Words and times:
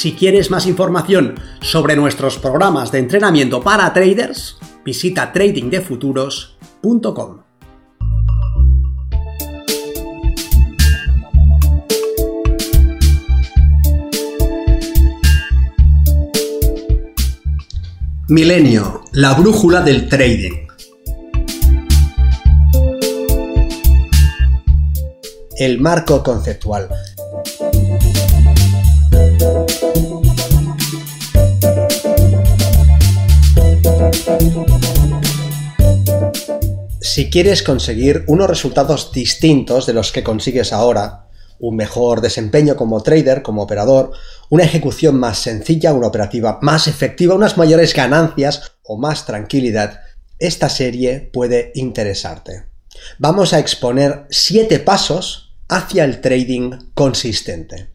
Si 0.00 0.14
quieres 0.14 0.50
más 0.50 0.66
información 0.66 1.34
sobre 1.60 1.94
nuestros 1.94 2.38
programas 2.38 2.90
de 2.90 3.00
entrenamiento 3.00 3.60
para 3.60 3.92
traders, 3.92 4.56
visita 4.82 5.30
tradingdefuturos.com. 5.30 7.42
Milenio, 18.28 19.02
la 19.12 19.34
brújula 19.34 19.82
del 19.82 20.08
trading. 20.08 20.66
El 25.58 25.78
marco 25.78 26.22
conceptual. 26.22 26.88
Si 37.20 37.28
quieres 37.28 37.62
conseguir 37.62 38.24
unos 38.28 38.48
resultados 38.48 39.12
distintos 39.12 39.84
de 39.84 39.92
los 39.92 40.10
que 40.10 40.22
consigues 40.22 40.72
ahora, 40.72 41.28
un 41.58 41.76
mejor 41.76 42.22
desempeño 42.22 42.76
como 42.76 43.02
trader, 43.02 43.42
como 43.42 43.60
operador, 43.60 44.12
una 44.48 44.64
ejecución 44.64 45.20
más 45.20 45.38
sencilla, 45.38 45.92
una 45.92 46.06
operativa 46.06 46.58
más 46.62 46.86
efectiva, 46.86 47.34
unas 47.34 47.58
mayores 47.58 47.92
ganancias 47.92 48.72
o 48.84 48.96
más 48.96 49.26
tranquilidad, 49.26 50.00
esta 50.38 50.70
serie 50.70 51.20
puede 51.30 51.72
interesarte. 51.74 52.64
Vamos 53.18 53.52
a 53.52 53.58
exponer 53.58 54.24
7 54.30 54.78
pasos 54.78 55.52
hacia 55.68 56.06
el 56.06 56.22
trading 56.22 56.70
consistente. 56.94 57.90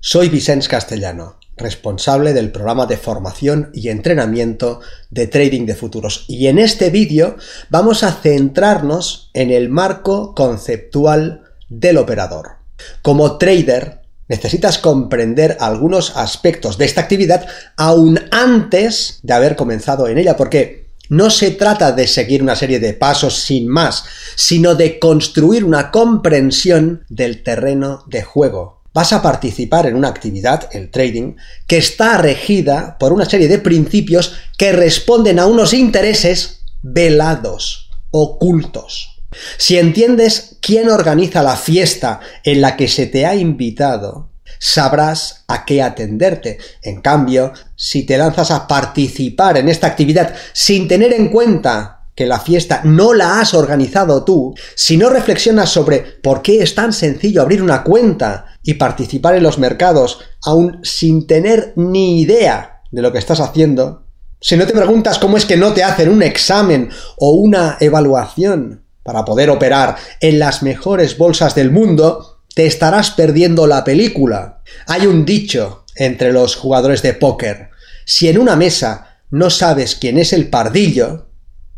Soy 0.00 0.30
Vicens 0.30 0.66
Castellano 0.66 1.41
responsable 1.62 2.34
del 2.34 2.52
programa 2.52 2.86
de 2.86 2.96
formación 2.96 3.70
y 3.72 3.88
entrenamiento 3.88 4.80
de 5.10 5.26
trading 5.26 5.64
de 5.64 5.74
futuros. 5.74 6.24
Y 6.28 6.48
en 6.48 6.58
este 6.58 6.90
vídeo 6.90 7.36
vamos 7.70 8.02
a 8.02 8.12
centrarnos 8.12 9.30
en 9.32 9.50
el 9.50 9.70
marco 9.70 10.34
conceptual 10.34 11.44
del 11.68 11.96
operador. 11.96 12.56
Como 13.00 13.38
trader, 13.38 14.02
necesitas 14.28 14.78
comprender 14.78 15.56
algunos 15.60 16.16
aspectos 16.16 16.78
de 16.78 16.84
esta 16.84 17.00
actividad 17.00 17.46
aún 17.76 18.20
antes 18.30 19.20
de 19.22 19.32
haber 19.32 19.56
comenzado 19.56 20.08
en 20.08 20.18
ella, 20.18 20.36
porque 20.36 20.88
no 21.08 21.30
se 21.30 21.50
trata 21.50 21.92
de 21.92 22.06
seguir 22.06 22.42
una 22.42 22.56
serie 22.56 22.80
de 22.80 22.94
pasos 22.94 23.36
sin 23.36 23.68
más, 23.68 24.04
sino 24.34 24.74
de 24.74 24.98
construir 24.98 25.64
una 25.64 25.90
comprensión 25.90 27.04
del 27.08 27.42
terreno 27.42 28.04
de 28.06 28.22
juego 28.22 28.81
vas 28.94 29.12
a 29.12 29.22
participar 29.22 29.86
en 29.86 29.96
una 29.96 30.08
actividad, 30.08 30.68
el 30.72 30.90
trading, 30.90 31.36
que 31.66 31.78
está 31.78 32.18
regida 32.18 32.96
por 32.98 33.12
una 33.12 33.24
serie 33.24 33.48
de 33.48 33.58
principios 33.58 34.34
que 34.58 34.72
responden 34.72 35.38
a 35.38 35.46
unos 35.46 35.72
intereses 35.72 36.62
velados, 36.82 37.90
ocultos. 38.10 39.22
Si 39.56 39.78
entiendes 39.78 40.58
quién 40.60 40.90
organiza 40.90 41.42
la 41.42 41.56
fiesta 41.56 42.20
en 42.44 42.60
la 42.60 42.76
que 42.76 42.88
se 42.88 43.06
te 43.06 43.24
ha 43.24 43.34
invitado, 43.34 44.30
sabrás 44.58 45.44
a 45.48 45.64
qué 45.64 45.82
atenderte. 45.82 46.58
En 46.82 47.00
cambio, 47.00 47.52
si 47.74 48.04
te 48.04 48.18
lanzas 48.18 48.50
a 48.50 48.68
participar 48.68 49.56
en 49.56 49.68
esta 49.68 49.86
actividad 49.86 50.34
sin 50.52 50.86
tener 50.86 51.12
en 51.14 51.28
cuenta 51.28 52.02
que 52.14 52.26
la 52.26 52.38
fiesta 52.38 52.82
no 52.84 53.14
la 53.14 53.40
has 53.40 53.54
organizado 53.54 54.22
tú, 54.22 54.54
si 54.74 54.96
no 54.96 55.08
reflexionas 55.08 55.70
sobre 55.70 55.98
por 56.00 56.42
qué 56.42 56.62
es 56.62 56.74
tan 56.74 56.92
sencillo 56.92 57.40
abrir 57.40 57.62
una 57.62 57.82
cuenta 57.82 58.51
y 58.62 58.74
participar 58.74 59.34
en 59.34 59.42
los 59.42 59.58
mercados 59.58 60.20
aún 60.42 60.80
sin 60.82 61.26
tener 61.26 61.72
ni 61.76 62.20
idea 62.20 62.82
de 62.90 63.02
lo 63.02 63.12
que 63.12 63.18
estás 63.18 63.40
haciendo, 63.40 64.02
si 64.40 64.56
no 64.56 64.66
te 64.66 64.72
preguntas 64.72 65.18
cómo 65.18 65.36
es 65.36 65.46
que 65.46 65.56
no 65.56 65.72
te 65.72 65.84
hacen 65.84 66.08
un 66.08 66.22
examen 66.22 66.90
o 67.16 67.30
una 67.30 67.76
evaluación 67.78 68.84
para 69.04 69.24
poder 69.24 69.50
operar 69.50 69.96
en 70.20 70.40
las 70.40 70.64
mejores 70.64 71.16
bolsas 71.16 71.54
del 71.54 71.70
mundo, 71.70 72.40
te 72.54 72.66
estarás 72.66 73.12
perdiendo 73.12 73.68
la 73.68 73.84
película. 73.84 74.62
Hay 74.86 75.06
un 75.06 75.24
dicho 75.24 75.84
entre 75.94 76.32
los 76.32 76.56
jugadores 76.56 77.02
de 77.02 77.14
póker. 77.14 77.70
Si 78.04 78.28
en 78.28 78.38
una 78.38 78.56
mesa 78.56 79.20
no 79.30 79.48
sabes 79.48 79.94
quién 79.94 80.18
es 80.18 80.32
el 80.32 80.48
pardillo, 80.48 81.28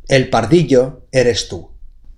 el 0.09 0.31
pardillo 0.31 1.06
eres 1.12 1.49
tú. 1.49 1.71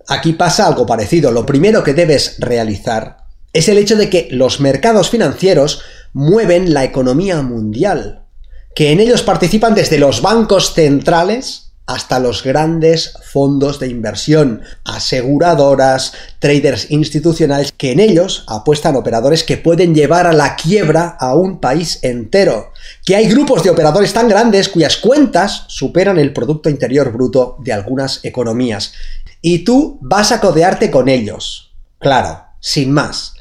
Aquí 0.06 0.32
pasa 0.32 0.66
algo 0.66 0.86
parecido. 0.86 1.32
Lo 1.32 1.44
primero 1.44 1.82
que 1.82 1.92
debes 1.92 2.36
realizar 2.38 3.25
es 3.56 3.70
el 3.70 3.78
hecho 3.78 3.96
de 3.96 4.10
que 4.10 4.28
los 4.30 4.60
mercados 4.60 5.08
financieros 5.08 5.80
mueven 6.12 6.74
la 6.74 6.84
economía 6.84 7.40
mundial, 7.40 8.26
que 8.74 8.92
en 8.92 9.00
ellos 9.00 9.22
participan 9.22 9.74
desde 9.74 9.98
los 9.98 10.20
bancos 10.20 10.74
centrales 10.74 11.72
hasta 11.86 12.18
los 12.18 12.42
grandes 12.42 13.14
fondos 13.32 13.80
de 13.80 13.88
inversión, 13.88 14.60
aseguradoras, 14.84 16.12
traders 16.38 16.90
institucionales, 16.90 17.72
que 17.72 17.92
en 17.92 18.00
ellos 18.00 18.44
apuestan 18.46 18.94
operadores 18.94 19.42
que 19.42 19.56
pueden 19.56 19.94
llevar 19.94 20.26
a 20.26 20.34
la 20.34 20.56
quiebra 20.56 21.16
a 21.18 21.34
un 21.34 21.58
país 21.58 22.00
entero, 22.02 22.72
que 23.06 23.16
hay 23.16 23.26
grupos 23.26 23.62
de 23.62 23.70
operadores 23.70 24.12
tan 24.12 24.28
grandes 24.28 24.68
cuyas 24.68 24.98
cuentas 24.98 25.64
superan 25.68 26.18
el 26.18 26.34
Producto 26.34 26.68
Interior 26.68 27.10
Bruto 27.10 27.56
de 27.60 27.72
algunas 27.72 28.22
economías, 28.22 28.92
y 29.40 29.60
tú 29.60 29.98
vas 30.02 30.30
a 30.30 30.42
codearte 30.42 30.90
con 30.90 31.08
ellos. 31.08 31.74
Claro, 32.00 32.42
sin 32.60 32.92
más. 32.92 33.35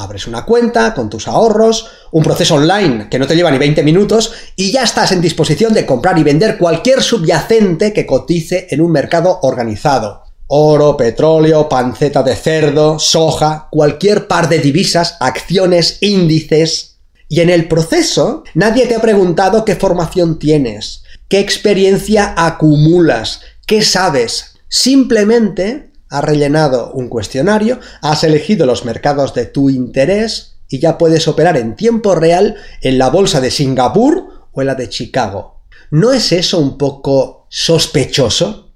Abres 0.00 0.28
una 0.28 0.44
cuenta 0.44 0.94
con 0.94 1.10
tus 1.10 1.26
ahorros, 1.26 1.88
un 2.12 2.22
proceso 2.22 2.54
online 2.54 3.08
que 3.10 3.18
no 3.18 3.26
te 3.26 3.34
lleva 3.34 3.50
ni 3.50 3.58
20 3.58 3.82
minutos 3.82 4.32
y 4.54 4.70
ya 4.70 4.84
estás 4.84 5.10
en 5.10 5.20
disposición 5.20 5.74
de 5.74 5.84
comprar 5.84 6.16
y 6.16 6.22
vender 6.22 6.56
cualquier 6.56 7.02
subyacente 7.02 7.92
que 7.92 8.06
cotice 8.06 8.68
en 8.70 8.80
un 8.80 8.92
mercado 8.92 9.40
organizado. 9.42 10.22
Oro, 10.46 10.96
petróleo, 10.96 11.68
panceta 11.68 12.22
de 12.22 12.36
cerdo, 12.36 13.00
soja, 13.00 13.66
cualquier 13.72 14.28
par 14.28 14.48
de 14.48 14.60
divisas, 14.60 15.16
acciones, 15.18 15.98
índices. 16.00 16.98
Y 17.28 17.40
en 17.40 17.50
el 17.50 17.66
proceso 17.66 18.44
nadie 18.54 18.86
te 18.86 18.94
ha 18.94 19.00
preguntado 19.00 19.64
qué 19.64 19.74
formación 19.74 20.38
tienes, 20.38 21.02
qué 21.26 21.40
experiencia 21.40 22.34
acumulas, 22.36 23.40
qué 23.66 23.82
sabes. 23.82 24.58
Simplemente 24.68 25.87
Has 26.10 26.24
rellenado 26.24 26.92
un 26.92 27.08
cuestionario, 27.08 27.80
has 28.02 28.24
elegido 28.24 28.66
los 28.66 28.84
mercados 28.84 29.34
de 29.34 29.46
tu 29.46 29.70
interés 29.70 30.56
y 30.68 30.78
ya 30.78 30.98
puedes 30.98 31.28
operar 31.28 31.56
en 31.56 31.76
tiempo 31.76 32.14
real 32.14 32.56
en 32.80 32.98
la 32.98 33.10
bolsa 33.10 33.40
de 33.40 33.50
Singapur 33.50 34.48
o 34.52 34.60
en 34.60 34.66
la 34.66 34.74
de 34.74 34.88
Chicago. 34.88 35.62
¿No 35.90 36.12
es 36.12 36.32
eso 36.32 36.58
un 36.58 36.76
poco 36.76 37.46
sospechoso? 37.48 38.72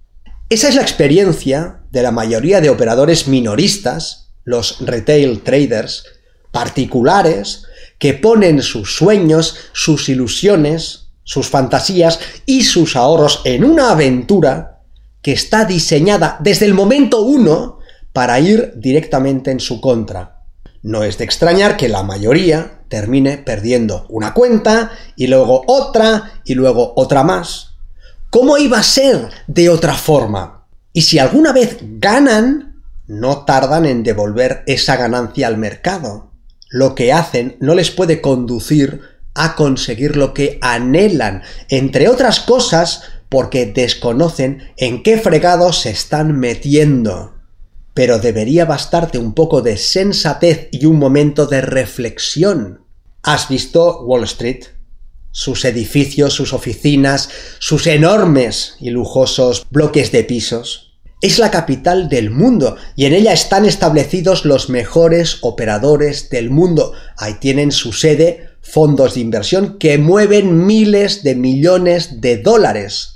Esa 0.48 0.68
es 0.68 0.74
la 0.74 0.82
experiencia 0.82 1.80
de 1.90 2.02
la 2.02 2.10
mayoría 2.10 2.60
de 2.60 2.70
operadores 2.70 3.28
minoristas, 3.28 4.30
los 4.44 4.80
retail 4.80 5.40
traders, 5.42 6.04
particulares, 6.50 7.64
que 7.98 8.14
ponen 8.14 8.62
sus 8.62 8.96
sueños, 8.96 9.56
sus 9.72 10.08
ilusiones, 10.08 11.08
sus 11.24 11.48
fantasías 11.48 12.18
y 12.46 12.64
sus 12.64 12.96
ahorros 12.96 13.42
en 13.44 13.64
una 13.64 13.90
aventura 13.90 14.71
que 15.22 15.32
está 15.32 15.64
diseñada 15.64 16.36
desde 16.40 16.66
el 16.66 16.74
momento 16.74 17.22
uno 17.22 17.78
para 18.12 18.38
ir 18.40 18.74
directamente 18.76 19.50
en 19.50 19.60
su 19.60 19.80
contra. 19.80 20.42
No 20.82 21.04
es 21.04 21.16
de 21.16 21.24
extrañar 21.24 21.76
que 21.76 21.88
la 21.88 22.02
mayoría 22.02 22.80
termine 22.88 23.38
perdiendo 23.38 24.04
una 24.08 24.34
cuenta 24.34 24.90
y 25.16 25.28
luego 25.28 25.62
otra 25.66 26.32
y 26.44 26.54
luego 26.54 26.92
otra 26.96 27.22
más. 27.22 27.76
¿Cómo 28.30 28.58
iba 28.58 28.78
a 28.78 28.82
ser 28.82 29.28
de 29.46 29.70
otra 29.70 29.94
forma? 29.94 30.66
Y 30.92 31.02
si 31.02 31.18
alguna 31.18 31.52
vez 31.52 31.78
ganan, 31.80 32.82
no 33.06 33.44
tardan 33.44 33.86
en 33.86 34.02
devolver 34.02 34.62
esa 34.66 34.96
ganancia 34.96 35.46
al 35.46 35.56
mercado. 35.56 36.32
Lo 36.68 36.94
que 36.94 37.12
hacen 37.12 37.56
no 37.60 37.74
les 37.74 37.90
puede 37.90 38.20
conducir 38.20 39.00
a 39.34 39.54
conseguir 39.54 40.16
lo 40.16 40.34
que 40.34 40.58
anhelan, 40.60 41.42
entre 41.68 42.08
otras 42.08 42.40
cosas 42.40 43.02
porque 43.32 43.64
desconocen 43.64 44.74
en 44.76 45.02
qué 45.02 45.16
fregados 45.16 45.80
se 45.80 45.90
están 45.90 46.38
metiendo. 46.38 47.32
Pero 47.94 48.18
debería 48.18 48.66
bastarte 48.66 49.16
un 49.16 49.32
poco 49.32 49.62
de 49.62 49.78
sensatez 49.78 50.68
y 50.70 50.84
un 50.84 50.98
momento 50.98 51.46
de 51.46 51.62
reflexión. 51.62 52.84
¿Has 53.22 53.48
visto 53.48 54.02
Wall 54.04 54.24
Street? 54.24 54.64
sus 55.34 55.64
edificios, 55.64 56.34
sus 56.34 56.52
oficinas, 56.52 57.30
sus 57.58 57.86
enormes 57.86 58.74
y 58.80 58.90
lujosos 58.90 59.66
bloques 59.70 60.12
de 60.12 60.24
pisos. 60.24 60.98
Es 61.22 61.38
la 61.38 61.50
capital 61.50 62.10
del 62.10 62.28
mundo 62.28 62.76
y 62.96 63.06
en 63.06 63.14
ella 63.14 63.32
están 63.32 63.64
establecidos 63.64 64.44
los 64.44 64.68
mejores 64.68 65.38
operadores 65.40 66.28
del 66.28 66.50
mundo. 66.50 66.92
Ahí 67.16 67.36
tienen 67.40 67.72
su 67.72 67.94
sede 67.94 68.50
fondos 68.60 69.14
de 69.14 69.20
inversión 69.20 69.78
que 69.78 69.96
mueven 69.96 70.66
miles 70.66 71.22
de 71.22 71.34
millones 71.34 72.20
de 72.20 72.36
dólares. 72.36 73.11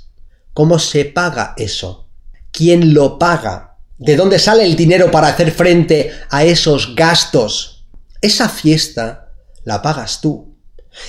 ¿Cómo 0.57 0.79
se 0.79 1.05
paga 1.05 1.53
eso? 1.55 2.09
¿Quién 2.51 2.95
lo 2.95 3.19
paga? 3.19 3.77
¿De 3.99 4.15
dónde 4.15 4.39
sale 4.39 4.63
el 4.63 4.75
dinero 4.75 5.11
para 5.11 5.27
hacer 5.27 5.51
frente 5.51 6.11
a 6.31 6.45
esos 6.45 6.95
gastos? 6.95 7.85
Esa 8.23 8.49
fiesta 8.49 9.33
la 9.65 9.83
pagas 9.83 10.19
tú. 10.19 10.57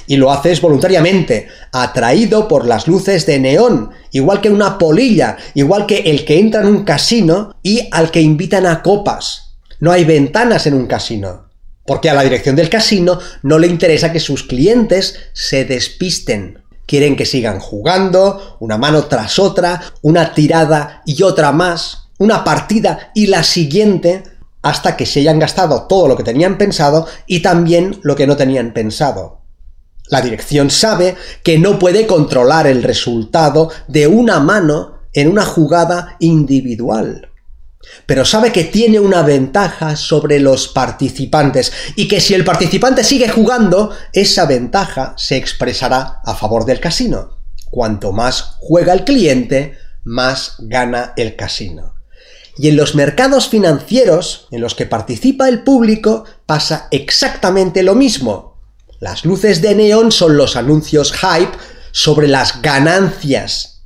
Y 0.07 0.17
lo 0.17 0.31
haces 0.31 0.61
voluntariamente, 0.61 1.49
atraído 1.73 2.47
por 2.47 2.67
las 2.67 2.87
luces 2.89 3.25
de 3.25 3.39
neón, 3.39 3.93
igual 4.13 4.43
que 4.43 4.51
una 4.51 4.77
polilla, 4.77 5.39
igual 5.55 5.87
que 5.87 6.01
el 6.01 6.27
que 6.27 6.39
entra 6.39 6.61
en 6.61 6.67
un 6.67 6.85
casino 6.85 7.57
y 7.63 7.89
al 7.91 8.11
que 8.11 8.21
invitan 8.21 8.67
a 8.67 8.83
copas. 8.83 9.57
No 9.81 9.93
hay 9.93 10.05
ventanas 10.05 10.67
en 10.67 10.75
un 10.75 10.87
casino, 10.87 11.49
porque 11.87 12.11
a 12.11 12.15
la 12.15 12.23
dirección 12.23 12.55
del 12.55 12.69
casino 12.69 13.19
no 13.43 13.59
le 13.59 13.69
interesa 13.69 14.13
que 14.13 14.21
sus 14.21 14.43
clientes 14.43 15.19
se 15.33 15.65
despisten. 15.65 16.68
Quieren 16.89 17.17
que 17.17 17.27
sigan 17.27 17.61
jugando, 17.61 18.57
una 18.61 18.79
mano 18.79 19.05
tras 19.05 19.39
otra, 19.39 19.93
una 20.01 20.33
tirada 20.33 21.03
y 21.05 21.23
otra 21.23 21.53
más, 21.53 22.09
una 22.19 22.45
partida 22.45 23.13
y 23.15 23.27
la 23.27 23.43
siguiente, 23.43 24.23
hasta 24.63 24.97
que 24.97 25.05
se 25.05 25.21
hayan 25.21 25.39
gastado 25.39 25.83
todo 25.83 26.09
lo 26.09 26.17
que 26.17 26.25
tenían 26.25 26.57
pensado 26.57 27.07
y 27.27 27.41
también 27.41 28.01
lo 28.03 28.17
que 28.17 28.27
no 28.27 28.39
tenían 28.39 28.73
pensado. 28.73 29.43
La 30.09 30.23
dirección 30.23 30.71
sabe 30.71 31.15
que 31.43 31.59
no 31.59 31.79
puede 31.79 32.07
controlar 32.07 32.67
el 32.67 32.83
resultado 32.83 33.71
de 33.87 34.07
una 34.07 34.41
mano 34.41 35.01
en 35.13 35.29
una 35.29 35.45
jugada 35.45 36.17
individual. 36.21 37.29
Pero 38.07 38.25
sabe 38.25 38.53
que 38.53 38.65
tiene 38.65 39.01
una 39.01 39.23
ventaja 39.23 39.97
sobre 39.97 40.41
los 40.41 40.69
participantes 40.69 41.73
y 41.97 42.09
que 42.09 42.21
si 42.21 42.35
el 42.35 42.45
participante 42.45 43.05
sigue 43.05 43.29
jugando, 43.29 43.93
esa 44.13 44.47
ventaja 44.47 45.15
se 45.17 45.37
expresará 45.37 46.21
a 46.25 46.35
favor 46.35 46.65
del 46.65 46.81
casino. 46.81 47.39
Cuanto 47.71 48.13
más 48.13 48.57
juega 48.61 48.93
el 48.93 49.05
cliente, 49.05 49.77
más 50.05 50.57
gana 50.59 51.13
el 51.17 51.37
casino. 51.37 51.95
Y 52.57 52.69
en 52.69 52.77
los 52.77 52.95
mercados 52.97 53.49
financieros 53.49 54.49
en 54.51 54.61
los 54.61 54.75
que 54.75 54.87
participa 54.87 55.49
el 55.49 55.63
público 55.63 56.25
pasa 56.45 56.89
exactamente 56.91 57.83
lo 57.85 57.95
mismo. 57.95 58.59
Las 58.99 59.25
luces 59.25 59.63
de 59.63 59.77
neón 59.77 60.11
son 60.11 60.37
los 60.37 60.57
anuncios 60.57 61.13
hype 61.13 61.57
sobre 61.93 62.27
las 62.27 62.61
ganancias. 62.61 63.78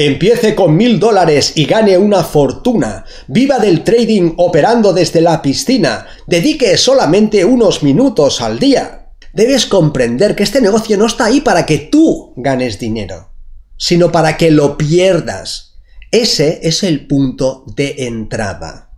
Empiece 0.00 0.54
con 0.54 0.76
mil 0.76 1.00
dólares 1.00 1.54
y 1.56 1.64
gane 1.64 1.98
una 1.98 2.22
fortuna. 2.22 3.04
Viva 3.26 3.58
del 3.58 3.82
trading 3.82 4.34
operando 4.36 4.92
desde 4.92 5.20
la 5.20 5.42
piscina. 5.42 6.06
Dedique 6.24 6.76
solamente 6.76 7.44
unos 7.44 7.82
minutos 7.82 8.40
al 8.40 8.60
día. 8.60 9.10
Debes 9.32 9.66
comprender 9.66 10.36
que 10.36 10.44
este 10.44 10.60
negocio 10.60 10.96
no 10.96 11.06
está 11.06 11.24
ahí 11.24 11.40
para 11.40 11.66
que 11.66 11.78
tú 11.78 12.32
ganes 12.36 12.78
dinero, 12.78 13.32
sino 13.76 14.12
para 14.12 14.36
que 14.36 14.52
lo 14.52 14.78
pierdas. 14.78 15.80
Ese 16.12 16.60
es 16.62 16.84
el 16.84 17.08
punto 17.08 17.64
de 17.74 18.06
entrada. 18.06 18.92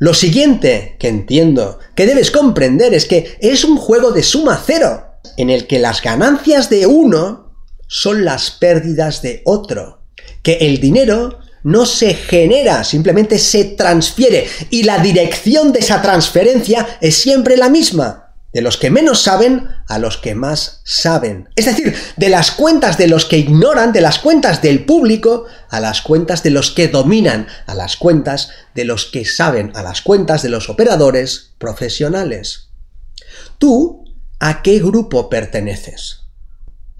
Lo 0.00 0.14
siguiente 0.14 0.96
que 0.98 1.06
entiendo 1.06 1.78
que 1.94 2.06
debes 2.06 2.32
comprender 2.32 2.92
es 2.92 3.06
que 3.06 3.38
es 3.38 3.62
un 3.62 3.76
juego 3.76 4.10
de 4.10 4.24
suma 4.24 4.60
cero, 4.66 5.04
en 5.36 5.48
el 5.50 5.68
que 5.68 5.78
las 5.78 6.02
ganancias 6.02 6.70
de 6.70 6.86
uno 6.86 7.52
son 7.86 8.24
las 8.24 8.50
pérdidas 8.50 9.22
de 9.22 9.40
otro, 9.44 10.03
que 10.42 10.58
el 10.60 10.80
dinero 10.80 11.40
no 11.62 11.86
se 11.86 12.14
genera, 12.14 12.84
simplemente 12.84 13.38
se 13.38 13.64
transfiere 13.64 14.46
y 14.70 14.82
la 14.82 14.98
dirección 14.98 15.72
de 15.72 15.80
esa 15.80 16.02
transferencia 16.02 16.86
es 17.00 17.16
siempre 17.16 17.56
la 17.56 17.70
misma 17.70 18.24
de 18.54 18.62
los 18.62 18.76
que 18.76 18.88
menos 18.88 19.20
saben 19.20 19.68
a 19.88 19.98
los 19.98 20.16
que 20.16 20.36
más 20.36 20.80
saben. 20.84 21.48
Es 21.56 21.64
decir, 21.66 21.92
de 22.16 22.28
las 22.28 22.52
cuentas 22.52 22.96
de 22.96 23.08
los 23.08 23.24
que 23.24 23.36
ignoran, 23.36 23.92
de 23.92 24.00
las 24.00 24.20
cuentas 24.20 24.62
del 24.62 24.84
público, 24.84 25.46
a 25.70 25.80
las 25.80 26.02
cuentas 26.02 26.44
de 26.44 26.50
los 26.50 26.70
que 26.70 26.86
dominan, 26.86 27.48
a 27.66 27.74
las 27.74 27.96
cuentas 27.96 28.50
de 28.74 28.84
los 28.84 29.06
que 29.06 29.24
saben, 29.24 29.72
a 29.74 29.82
las 29.82 30.02
cuentas 30.02 30.42
de 30.42 30.50
los 30.50 30.70
operadores 30.70 31.54
profesionales. 31.58 32.68
¿Tú 33.58 34.04
a 34.38 34.62
qué 34.62 34.78
grupo 34.78 35.28
perteneces? 35.28 36.23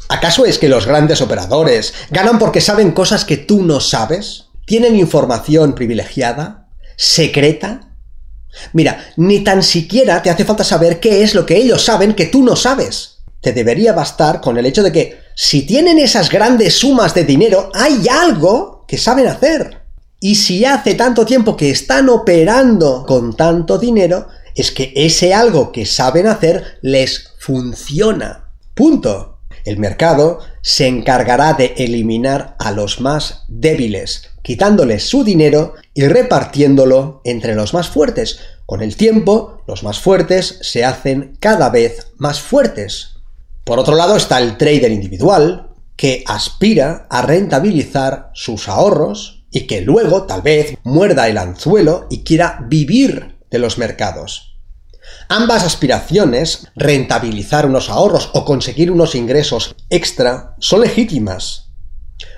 ¿Acaso 0.08 0.44
es 0.44 0.58
que 0.58 0.68
los 0.68 0.86
grandes 0.86 1.20
operadores 1.20 1.94
ganan 2.10 2.38
porque 2.38 2.60
saben 2.60 2.92
cosas 2.92 3.24
que 3.24 3.36
tú 3.36 3.62
no 3.62 3.80
sabes? 3.80 4.46
¿Tienen 4.66 4.96
información 4.96 5.74
privilegiada? 5.74 6.68
¿Secreta? 6.96 7.94
Mira, 8.72 9.12
ni 9.16 9.40
tan 9.42 9.62
siquiera 9.62 10.22
te 10.22 10.30
hace 10.30 10.44
falta 10.44 10.64
saber 10.64 11.00
qué 11.00 11.22
es 11.22 11.34
lo 11.34 11.44
que 11.44 11.56
ellos 11.56 11.84
saben 11.84 12.14
que 12.14 12.26
tú 12.26 12.42
no 12.42 12.56
sabes. 12.56 13.22
Te 13.40 13.52
debería 13.52 13.92
bastar 13.92 14.40
con 14.40 14.56
el 14.56 14.66
hecho 14.66 14.82
de 14.82 14.92
que 14.92 15.18
si 15.34 15.62
tienen 15.62 15.98
esas 15.98 16.30
grandes 16.30 16.74
sumas 16.74 17.14
de 17.14 17.24
dinero, 17.24 17.70
hay 17.74 18.06
algo 18.08 18.84
que 18.86 18.98
saben 18.98 19.26
hacer. 19.26 19.82
Y 20.20 20.36
si 20.36 20.64
hace 20.64 20.94
tanto 20.94 21.26
tiempo 21.26 21.56
que 21.56 21.70
están 21.70 22.08
operando 22.08 23.04
con 23.06 23.36
tanto 23.36 23.78
dinero, 23.78 24.28
es 24.54 24.70
que 24.70 24.92
ese 24.96 25.34
algo 25.34 25.72
que 25.72 25.84
saben 25.84 26.26
hacer 26.26 26.78
les 26.82 27.32
funciona. 27.38 28.52
Punto. 28.74 29.33
El 29.64 29.78
mercado 29.78 30.40
se 30.60 30.86
encargará 30.86 31.54
de 31.54 31.74
eliminar 31.78 32.54
a 32.58 32.70
los 32.70 33.00
más 33.00 33.44
débiles, 33.48 34.30
quitándoles 34.42 35.08
su 35.08 35.24
dinero 35.24 35.74
y 35.94 36.06
repartiéndolo 36.06 37.22
entre 37.24 37.54
los 37.54 37.72
más 37.72 37.88
fuertes. 37.88 38.40
Con 38.66 38.82
el 38.82 38.96
tiempo, 38.96 39.62
los 39.66 39.82
más 39.82 40.00
fuertes 40.00 40.58
se 40.60 40.84
hacen 40.84 41.36
cada 41.40 41.70
vez 41.70 42.12
más 42.18 42.40
fuertes. 42.40 43.16
Por 43.64 43.78
otro 43.78 43.96
lado 43.96 44.16
está 44.16 44.38
el 44.38 44.58
trader 44.58 44.92
individual, 44.92 45.70
que 45.96 46.24
aspira 46.26 47.06
a 47.08 47.22
rentabilizar 47.22 48.30
sus 48.34 48.68
ahorros 48.68 49.44
y 49.50 49.66
que 49.66 49.80
luego 49.80 50.24
tal 50.24 50.42
vez 50.42 50.76
muerda 50.82 51.28
el 51.28 51.38
anzuelo 51.38 52.06
y 52.10 52.24
quiera 52.24 52.58
vivir 52.68 53.38
de 53.50 53.58
los 53.58 53.78
mercados. 53.78 54.53
Ambas 55.28 55.64
aspiraciones, 55.64 56.68
rentabilizar 56.76 57.66
unos 57.66 57.88
ahorros 57.88 58.30
o 58.34 58.44
conseguir 58.44 58.90
unos 58.90 59.14
ingresos 59.14 59.74
extra, 59.90 60.54
son 60.58 60.82
legítimas. 60.82 61.70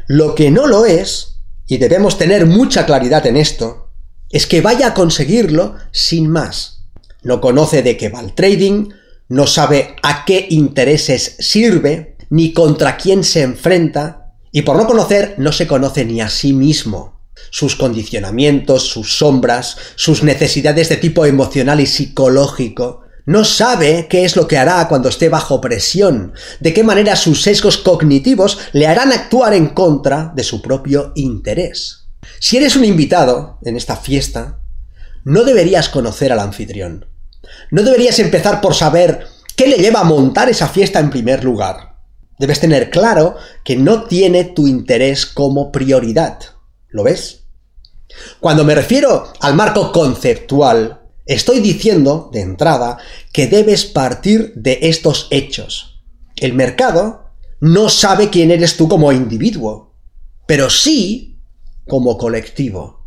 Lo 0.06 0.34
que 0.34 0.50
no 0.50 0.66
lo 0.66 0.84
es 0.84 1.40
y 1.66 1.78
debemos 1.78 2.16
tener 2.16 2.46
mucha 2.46 2.86
claridad 2.86 3.26
en 3.26 3.36
esto, 3.36 3.90
es 4.30 4.46
que 4.46 4.60
vaya 4.60 4.88
a 4.88 4.94
conseguirlo 4.94 5.76
sin 5.92 6.28
más. 6.28 6.84
No 7.22 7.40
conoce 7.40 7.82
de 7.82 7.96
qué 7.96 8.08
va 8.08 8.20
el 8.20 8.34
trading, 8.34 8.90
no 9.28 9.46
sabe 9.46 9.96
a 10.02 10.24
qué 10.24 10.46
intereses 10.50 11.36
sirve, 11.40 12.16
ni 12.30 12.52
contra 12.52 12.96
quién 12.96 13.24
se 13.24 13.42
enfrenta, 13.42 14.34
y 14.52 14.62
por 14.62 14.76
no 14.76 14.86
conocer 14.86 15.34
no 15.38 15.52
se 15.52 15.66
conoce 15.66 16.04
ni 16.04 16.20
a 16.20 16.28
sí 16.28 16.52
mismo. 16.52 17.15
Sus 17.50 17.76
condicionamientos, 17.76 18.88
sus 18.88 19.18
sombras, 19.18 19.76
sus 19.94 20.22
necesidades 20.22 20.88
de 20.88 20.96
tipo 20.96 21.26
emocional 21.26 21.80
y 21.80 21.86
psicológico, 21.86 23.02
no 23.26 23.44
sabe 23.44 24.06
qué 24.08 24.24
es 24.24 24.36
lo 24.36 24.46
que 24.46 24.56
hará 24.56 24.86
cuando 24.88 25.08
esté 25.08 25.28
bajo 25.28 25.60
presión, 25.60 26.32
de 26.60 26.72
qué 26.72 26.84
manera 26.84 27.16
sus 27.16 27.42
sesgos 27.42 27.76
cognitivos 27.76 28.58
le 28.72 28.86
harán 28.86 29.12
actuar 29.12 29.52
en 29.52 29.68
contra 29.70 30.32
de 30.36 30.44
su 30.44 30.62
propio 30.62 31.12
interés. 31.16 32.06
Si 32.38 32.56
eres 32.56 32.76
un 32.76 32.84
invitado 32.84 33.58
en 33.62 33.76
esta 33.76 33.96
fiesta, 33.96 34.60
no 35.24 35.42
deberías 35.42 35.88
conocer 35.88 36.32
al 36.32 36.38
anfitrión. 36.38 37.06
No 37.72 37.82
deberías 37.82 38.18
empezar 38.20 38.60
por 38.60 38.74
saber 38.74 39.26
qué 39.56 39.66
le 39.66 39.78
lleva 39.78 40.00
a 40.00 40.04
montar 40.04 40.48
esa 40.48 40.68
fiesta 40.68 41.00
en 41.00 41.10
primer 41.10 41.42
lugar. 41.42 41.96
Debes 42.38 42.60
tener 42.60 42.90
claro 42.90 43.36
que 43.64 43.76
no 43.76 44.04
tiene 44.04 44.44
tu 44.44 44.68
interés 44.68 45.26
como 45.26 45.72
prioridad. 45.72 46.38
¿Lo 46.88 47.02
ves? 47.02 47.44
Cuando 48.40 48.64
me 48.64 48.74
refiero 48.74 49.32
al 49.40 49.54
marco 49.54 49.92
conceptual, 49.92 51.06
Estoy 51.26 51.58
diciendo, 51.58 52.30
de 52.32 52.40
entrada, 52.40 52.98
que 53.32 53.48
debes 53.48 53.84
partir 53.84 54.52
de 54.54 54.78
estos 54.82 55.26
hechos. 55.30 56.00
El 56.36 56.52
mercado 56.52 57.32
no 57.60 57.88
sabe 57.88 58.30
quién 58.30 58.52
eres 58.52 58.76
tú 58.76 58.88
como 58.88 59.10
individuo, 59.10 59.92
pero 60.46 60.70
sí 60.70 61.40
como 61.88 62.16
colectivo. 62.16 63.04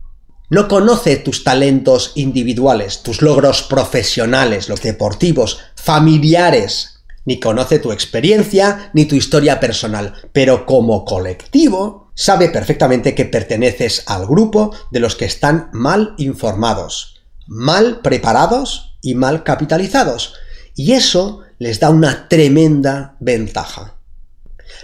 No 0.49 0.67
conoce 0.67 1.15
tus 1.15 1.45
talentos 1.45 2.11
individuales, 2.15 3.03
tus 3.03 3.21
logros 3.21 3.63
profesionales, 3.63 4.67
los 4.67 4.81
deportivos, 4.81 5.59
familiares, 5.75 7.03
ni 7.23 7.39
conoce 7.39 7.79
tu 7.79 7.93
experiencia 7.93 8.91
ni 8.93 9.05
tu 9.05 9.15
historia 9.15 9.61
personal, 9.61 10.13
pero 10.33 10.65
como 10.65 11.05
colectivo 11.05 12.08
sabe 12.19 12.49
perfectamente 12.49 13.15
que 13.15 13.23
perteneces 13.23 14.03
al 14.05 14.27
grupo 14.27 14.75
de 14.91 14.99
los 14.99 15.15
que 15.15 15.23
están 15.23 15.69
mal 15.71 16.15
informados, 16.17 17.21
mal 17.47 18.01
preparados 18.01 18.97
y 19.01 19.15
mal 19.15 19.45
capitalizados. 19.45 20.33
Y 20.75 20.91
eso 20.91 21.43
les 21.59 21.79
da 21.79 21.89
una 21.89 22.27
tremenda 22.27 23.15
ventaja. 23.21 23.95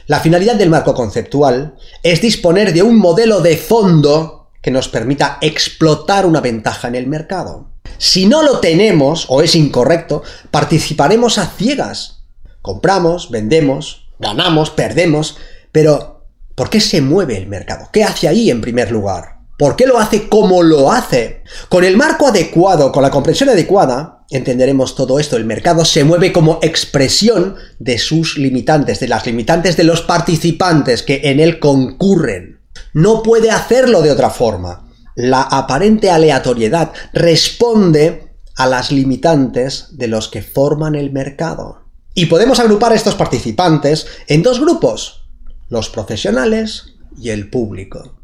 La 0.07 0.21
finalidad 0.21 0.55
del 0.55 0.69
marco 0.69 0.93
conceptual 0.93 1.75
es 2.03 2.21
disponer 2.21 2.71
de 2.71 2.83
un 2.83 2.97
modelo 2.97 3.41
de 3.41 3.57
fondo 3.57 4.51
que 4.61 4.71
nos 4.71 4.87
permita 4.87 5.37
explotar 5.41 6.25
una 6.25 6.39
ventaja 6.39 6.87
en 6.87 6.95
el 6.95 7.07
mercado. 7.07 7.69
Si 7.97 8.27
no 8.27 8.43
lo 8.43 8.59
tenemos 8.61 9.25
o 9.27 9.41
es 9.41 9.55
incorrecto, 9.55 10.23
participaremos 10.51 11.37
a 11.37 11.47
ciegas. 11.47 12.23
Compramos, 12.61 13.29
vendemos, 13.29 14.07
ganamos, 14.19 14.69
perdemos, 14.69 15.35
pero 15.73 16.14
¿por 16.55 16.69
qué 16.69 16.79
se 16.79 17.01
mueve 17.01 17.37
el 17.37 17.47
mercado? 17.47 17.89
¿Qué 17.91 18.03
hace 18.03 18.27
ahí 18.27 18.49
en 18.49 18.61
primer 18.61 18.91
lugar? 18.91 19.35
¿Por 19.57 19.75
qué 19.75 19.85
lo 19.85 19.97
hace 19.99 20.27
como 20.27 20.63
lo 20.63 20.91
hace? 20.91 21.43
Con 21.69 21.85
el 21.85 21.95
marco 21.95 22.27
adecuado, 22.27 22.91
con 22.91 23.03
la 23.03 23.11
comprensión 23.11 23.49
adecuada, 23.49 24.25
entenderemos 24.29 24.95
todo 24.95 25.17
esto. 25.17 25.37
El 25.37 25.45
mercado 25.45 25.85
se 25.85 26.03
mueve 26.03 26.33
como 26.33 26.59
expresión 26.61 27.55
de 27.79 27.97
sus 27.97 28.37
limitantes, 28.37 28.99
de 28.99 29.07
las 29.07 29.25
limitantes 29.25 29.77
de 29.77 29.85
los 29.85 30.01
participantes 30.01 31.03
que 31.03 31.21
en 31.25 31.39
él 31.39 31.59
concurren. 31.59 32.59
No 32.93 33.23
puede 33.23 33.51
hacerlo 33.51 34.01
de 34.01 34.11
otra 34.11 34.29
forma. 34.29 34.89
La 35.15 35.41
aparente 35.41 36.09
aleatoriedad 36.11 36.91
responde 37.13 38.33
a 38.57 38.67
las 38.67 38.91
limitantes 38.91 39.87
de 39.91 40.07
los 40.07 40.27
que 40.27 40.41
forman 40.41 40.95
el 40.95 41.11
mercado. 41.11 41.85
Y 42.13 42.25
podemos 42.25 42.59
agrupar 42.59 42.91
a 42.91 42.95
estos 42.95 43.15
participantes 43.15 44.07
en 44.27 44.41
dos 44.43 44.59
grupos, 44.59 45.24
los 45.69 45.89
profesionales 45.89 46.95
y 47.17 47.29
el 47.29 47.49
público. 47.49 48.19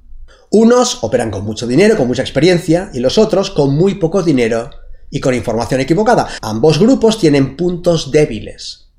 Unos 0.50 1.04
operan 1.04 1.32
con 1.32 1.46
mucho 1.46 1.66
dinero, 1.66 1.96
con 1.96 2.08
mucha 2.08 2.22
experiencia, 2.22 2.90
y 2.94 3.00
los 3.00 3.18
otros 3.18 3.52
con 3.52 3.76
muy 3.76 3.96
poco 3.96 4.22
dinero 4.22 4.70
y 5.10 5.20
con 5.20 5.34
información 5.34 5.82
equivocada. 5.82 6.28
Ambos 6.42 6.80
grupos 6.80 7.20
tienen 7.20 7.56
puntos 7.56 8.12
débiles. 8.12 8.90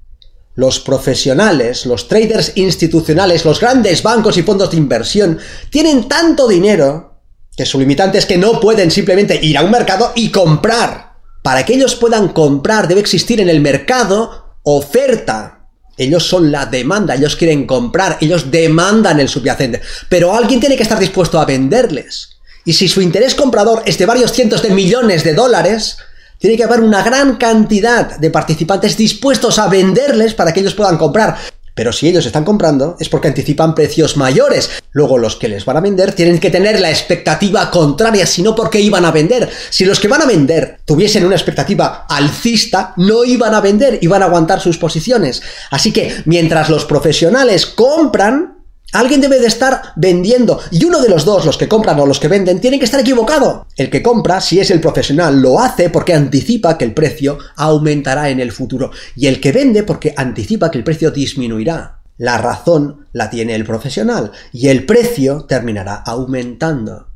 Los 0.54 0.80
profesionales, 0.80 1.86
los 1.86 2.08
traders 2.08 2.52
institucionales, 2.56 3.44
los 3.44 3.60
grandes 3.60 4.02
bancos 4.02 4.36
y 4.36 4.42
fondos 4.42 4.70
de 4.70 4.76
inversión 4.76 5.38
tienen 5.70 6.08
tanto 6.08 6.46
dinero 6.46 7.20
que 7.56 7.66
su 7.66 7.78
limitante 7.78 8.18
es 8.18 8.26
que 8.26 8.38
no 8.38 8.60
pueden 8.60 8.90
simplemente 8.90 9.38
ir 9.42 9.56
a 9.56 9.62
un 9.62 9.70
mercado 9.70 10.12
y 10.14 10.30
comprar. 10.30 11.12
Para 11.42 11.64
que 11.64 11.74
ellos 11.74 11.96
puedan 11.96 12.28
comprar 12.28 12.88
debe 12.88 13.00
existir 13.00 13.40
en 13.40 13.48
el 13.48 13.60
mercado 13.60 14.56
oferta. 14.62 15.61
Ellos 16.02 16.26
son 16.26 16.50
la 16.50 16.66
demanda, 16.66 17.14
ellos 17.14 17.36
quieren 17.36 17.66
comprar, 17.66 18.18
ellos 18.20 18.50
demandan 18.50 19.20
el 19.20 19.28
subyacente. 19.28 19.80
Pero 20.08 20.34
alguien 20.34 20.60
tiene 20.60 20.76
que 20.76 20.82
estar 20.82 20.98
dispuesto 20.98 21.40
a 21.40 21.44
venderles. 21.44 22.30
Y 22.64 22.72
si 22.72 22.88
su 22.88 23.00
interés 23.00 23.34
comprador 23.34 23.82
es 23.86 23.98
de 23.98 24.06
varios 24.06 24.32
cientos 24.32 24.62
de 24.62 24.70
millones 24.70 25.24
de 25.24 25.34
dólares, 25.34 25.96
tiene 26.38 26.56
que 26.56 26.64
haber 26.64 26.80
una 26.80 27.02
gran 27.02 27.36
cantidad 27.36 28.18
de 28.18 28.30
participantes 28.30 28.96
dispuestos 28.96 29.58
a 29.60 29.68
venderles 29.68 30.34
para 30.34 30.52
que 30.52 30.60
ellos 30.60 30.74
puedan 30.74 30.98
comprar. 30.98 31.38
Pero 31.74 31.92
si 31.92 32.08
ellos 32.08 32.26
están 32.26 32.44
comprando 32.44 32.96
es 33.00 33.08
porque 33.08 33.28
anticipan 33.28 33.74
precios 33.74 34.16
mayores. 34.16 34.70
Luego 34.90 35.18
los 35.18 35.36
que 35.36 35.48
les 35.48 35.64
van 35.64 35.76
a 35.76 35.80
vender 35.80 36.12
tienen 36.12 36.38
que 36.38 36.50
tener 36.50 36.80
la 36.80 36.90
expectativa 36.90 37.70
contraria, 37.70 38.26
si 38.26 38.42
no 38.42 38.54
porque 38.54 38.80
iban 38.80 39.04
a 39.04 39.10
vender. 39.10 39.48
Si 39.70 39.84
los 39.84 40.00
que 40.00 40.08
van 40.08 40.22
a 40.22 40.26
vender 40.26 40.78
tuviesen 40.84 41.24
una 41.24 41.36
expectativa 41.36 42.06
alcista, 42.08 42.92
no 42.96 43.24
iban 43.24 43.54
a 43.54 43.60
vender, 43.60 43.98
iban 44.02 44.22
a 44.22 44.26
aguantar 44.26 44.60
sus 44.60 44.78
posiciones. 44.78 45.42
Así 45.70 45.92
que 45.92 46.22
mientras 46.26 46.68
los 46.68 46.84
profesionales 46.84 47.66
compran, 47.66 48.61
Alguien 48.92 49.22
debe 49.22 49.40
de 49.40 49.46
estar 49.46 49.80
vendiendo 49.96 50.60
y 50.70 50.84
uno 50.84 51.00
de 51.00 51.08
los 51.08 51.24
dos, 51.24 51.46
los 51.46 51.56
que 51.56 51.68
compran 51.68 51.98
o 51.98 52.06
los 52.06 52.20
que 52.20 52.28
venden, 52.28 52.60
tienen 52.60 52.78
que 52.78 52.84
estar 52.84 53.00
equivocado. 53.00 53.66
El 53.76 53.88
que 53.88 54.02
compra, 54.02 54.40
si 54.40 54.60
es 54.60 54.70
el 54.70 54.80
profesional, 54.80 55.40
lo 55.40 55.58
hace 55.60 55.88
porque 55.88 56.12
anticipa 56.12 56.76
que 56.76 56.84
el 56.84 56.92
precio 56.92 57.38
aumentará 57.56 58.28
en 58.28 58.38
el 58.38 58.52
futuro 58.52 58.90
y 59.16 59.28
el 59.28 59.40
que 59.40 59.52
vende 59.52 59.82
porque 59.82 60.12
anticipa 60.16 60.70
que 60.70 60.78
el 60.78 60.84
precio 60.84 61.10
disminuirá. 61.10 62.02
La 62.18 62.36
razón 62.36 63.06
la 63.12 63.30
tiene 63.30 63.54
el 63.54 63.64
profesional 63.64 64.30
y 64.52 64.68
el 64.68 64.84
precio 64.84 65.46
terminará 65.46 65.94
aumentando. 65.94 67.08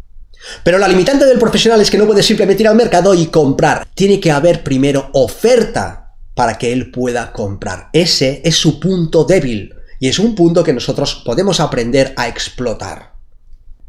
Pero 0.64 0.78
la 0.78 0.88
limitante 0.88 1.26
del 1.26 1.38
profesional 1.38 1.80
es 1.80 1.90
que 1.90 1.98
no 1.98 2.06
puede 2.06 2.22
simplemente 2.22 2.62
ir 2.62 2.68
al 2.68 2.76
mercado 2.76 3.14
y 3.14 3.26
comprar. 3.26 3.86
Tiene 3.94 4.18
que 4.18 4.30
haber 4.30 4.62
primero 4.62 5.10
oferta 5.12 6.14
para 6.34 6.56
que 6.58 6.72
él 6.72 6.90
pueda 6.90 7.32
comprar. 7.32 7.88
Ese 7.92 8.40
es 8.44 8.56
su 8.56 8.80
punto 8.80 9.24
débil. 9.24 9.75
Y 9.98 10.08
es 10.08 10.18
un 10.18 10.34
punto 10.34 10.62
que 10.62 10.72
nosotros 10.72 11.22
podemos 11.24 11.60
aprender 11.60 12.12
a 12.16 12.28
explotar. 12.28 13.15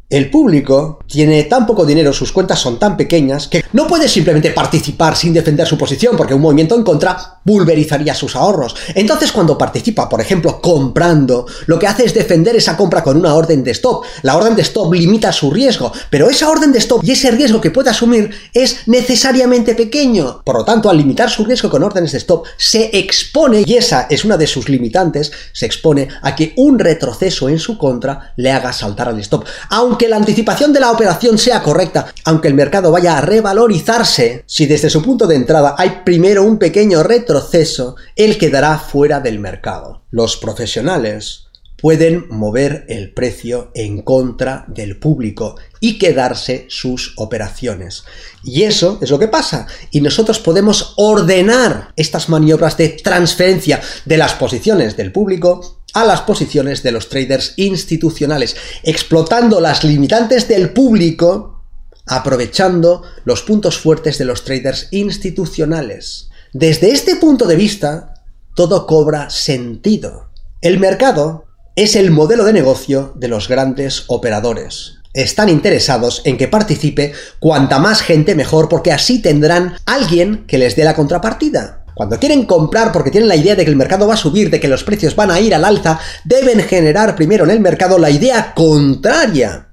El 0.10 0.30
público 0.30 1.00
tiene 1.06 1.44
tan 1.44 1.66
poco 1.66 1.86
dinero, 1.86 2.14
sus 2.14 2.32
cuentas 2.32 2.60
son 2.60 2.80
tan 2.80 2.96
pequeñas, 2.96 3.50
que 3.50 3.66
no 3.74 3.88
puede 3.88 4.08
simplemente 4.08 4.52
participar 4.52 5.18
sin 5.18 5.34
defender 5.34 5.68
su 5.68 5.78
posición, 5.78 6.16
porque 6.16 6.34
un 6.34 6.40
movimiento 6.40 6.76
en 6.76 6.84
contra 6.84 7.42
pulverizaría 7.44 8.16
sus 8.16 8.38
ahorros. 8.38 8.74
Entonces, 8.96 9.34
cuando 9.34 9.58
participa, 9.58 10.08
por 10.08 10.22
ejemplo, 10.22 10.62
comprando, 10.62 11.46
lo 11.66 11.78
que 11.78 11.88
hace 11.88 12.06
es 12.06 12.14
defender 12.14 12.56
esa 12.56 12.78
compra 12.78 13.04
con 13.04 13.18
una 13.18 13.34
orden 13.34 13.66
de 13.66 13.72
stop. 13.72 14.06
La 14.22 14.38
orden 14.38 14.56
de 14.56 14.62
stop 14.62 14.94
limita 14.94 15.34
su 15.34 15.52
riesgo, 15.52 15.92
pero 16.10 16.30
esa 16.30 16.50
orden 16.50 16.72
de 16.72 16.80
stop 16.80 17.04
y 17.04 17.12
ese 17.12 17.32
riesgo 17.32 17.60
que 17.60 17.72
puede 17.72 17.90
asumir 17.90 18.32
es 18.54 18.88
necesariamente 18.88 19.76
pequeño. 19.76 20.42
Por 20.46 20.56
lo 20.56 20.64
tanto, 20.64 20.90
al 20.90 20.98
limitar 20.98 21.30
su 21.30 21.44
riesgo 21.44 21.70
con 21.70 21.84
órdenes 21.84 22.14
de 22.14 22.20
stop, 22.20 22.46
se 22.56 22.98
expone, 22.98 23.64
y 23.66 23.76
esa 23.76 24.08
es 24.10 24.24
una 24.24 24.38
de 24.38 24.48
sus 24.48 24.70
limitantes, 24.70 25.34
se 25.52 25.66
expone 25.66 26.08
a 26.22 26.34
que 26.34 26.54
un 26.56 26.80
retroceso 26.80 27.50
en 27.50 27.60
su 27.60 27.78
contra 27.78 28.34
le 28.38 28.52
haga 28.52 28.72
saltar 28.72 29.10
al 29.10 29.20
stop. 29.20 29.46
Aunque 29.70 29.97
aunque 29.98 30.10
la 30.10 30.18
anticipación 30.18 30.74
de 30.74 30.80
la 30.80 30.92
operación 30.92 31.40
sea 31.40 31.64
correcta, 31.64 32.14
aunque 32.24 32.48
el 32.48 32.54
mercado 32.54 32.92
vaya 32.92 33.18
a 33.18 33.22
revalorizarse, 33.22 34.44
si 34.46 34.68
desde 34.68 34.92
su 34.92 35.02
punto 35.02 35.26
de 35.26 35.36
entrada 35.36 35.74
hay 35.76 36.04
primero 36.06 36.44
un 36.44 36.60
pequeño 36.60 37.02
retroceso, 37.02 37.96
él 38.16 38.38
quedará 38.38 38.78
fuera 38.78 39.22
del 39.22 39.40
mercado. 39.40 40.04
Los 40.12 40.38
profesionales 40.38 41.48
pueden 41.82 42.28
mover 42.30 42.86
el 42.90 43.12
precio 43.12 43.72
en 43.74 44.04
contra 44.04 44.66
del 44.68 45.00
público 45.00 45.56
y 45.80 45.98
quedarse 45.98 46.68
sus 46.70 47.16
operaciones. 47.18 48.04
Y 48.44 48.64
eso 48.64 49.00
es 49.02 49.10
lo 49.10 49.18
que 49.18 49.28
pasa. 49.28 49.66
Y 49.90 50.02
nosotros 50.02 50.38
podemos 50.38 50.94
ordenar 50.98 51.94
estas 51.96 52.30
maniobras 52.30 52.78
de 52.78 52.90
transferencia 52.90 53.82
de 54.06 54.18
las 54.18 54.34
posiciones 54.36 54.96
del 54.96 55.12
público 55.12 55.77
a 55.94 56.06
las 56.06 56.22
posiciones 56.22 56.84
de 56.84 56.92
los 56.92 57.10
traders 57.10 57.54
institucionales, 57.58 58.56
explotando 58.84 59.60
las 59.60 59.84
limitantes 59.84 60.48
del 60.48 60.72
público, 60.72 61.64
aprovechando 62.06 63.04
los 63.26 63.42
puntos 63.44 63.78
fuertes 63.78 64.18
de 64.18 64.26
los 64.26 64.44
traders 64.44 64.88
institucionales. 64.92 66.30
Desde 66.54 66.92
este 66.92 67.16
punto 67.16 67.46
de 67.46 67.56
vista, 67.56 68.14
todo 68.56 68.88
cobra 68.88 69.30
sentido. 69.30 70.30
El 70.62 70.80
mercado 70.80 71.46
es 71.76 71.96
el 71.96 72.10
modelo 72.10 72.44
de 72.44 72.54
negocio 72.54 73.14
de 73.16 73.28
los 73.28 73.48
grandes 73.48 74.06
operadores. 74.08 74.96
Están 75.14 75.50
interesados 75.50 76.22
en 76.26 76.38
que 76.38 76.48
participe 76.48 77.14
cuanta 77.40 77.80
más 77.80 78.02
gente 78.02 78.36
mejor 78.36 78.70
porque 78.70 78.92
así 78.92 79.22
tendrán 79.22 79.76
alguien 79.86 80.46
que 80.48 80.58
les 80.58 80.76
dé 80.76 80.84
la 80.84 80.96
contrapartida. 80.96 81.86
Cuando 81.98 82.20
quieren 82.20 82.46
comprar 82.46 82.92
porque 82.92 83.10
tienen 83.10 83.28
la 83.28 83.36
idea 83.36 83.56
de 83.56 83.66
que 83.66 83.72
el 83.72 83.76
mercado 83.76 84.06
va 84.06 84.14
a 84.14 84.18
subir, 84.18 84.52
de 84.52 84.60
que 84.60 84.68
los 84.68 84.84
precios 84.84 85.16
van 85.16 85.32
a 85.32 85.40
ir 85.40 85.56
al 85.56 85.66
alza, 85.66 86.00
deben 86.26 86.60
generar 86.60 87.16
primero 87.16 87.44
en 87.44 87.50
el 87.50 87.60
mercado 87.60 87.98
la 87.98 88.12
idea 88.12 88.54
contraria. 88.54 89.70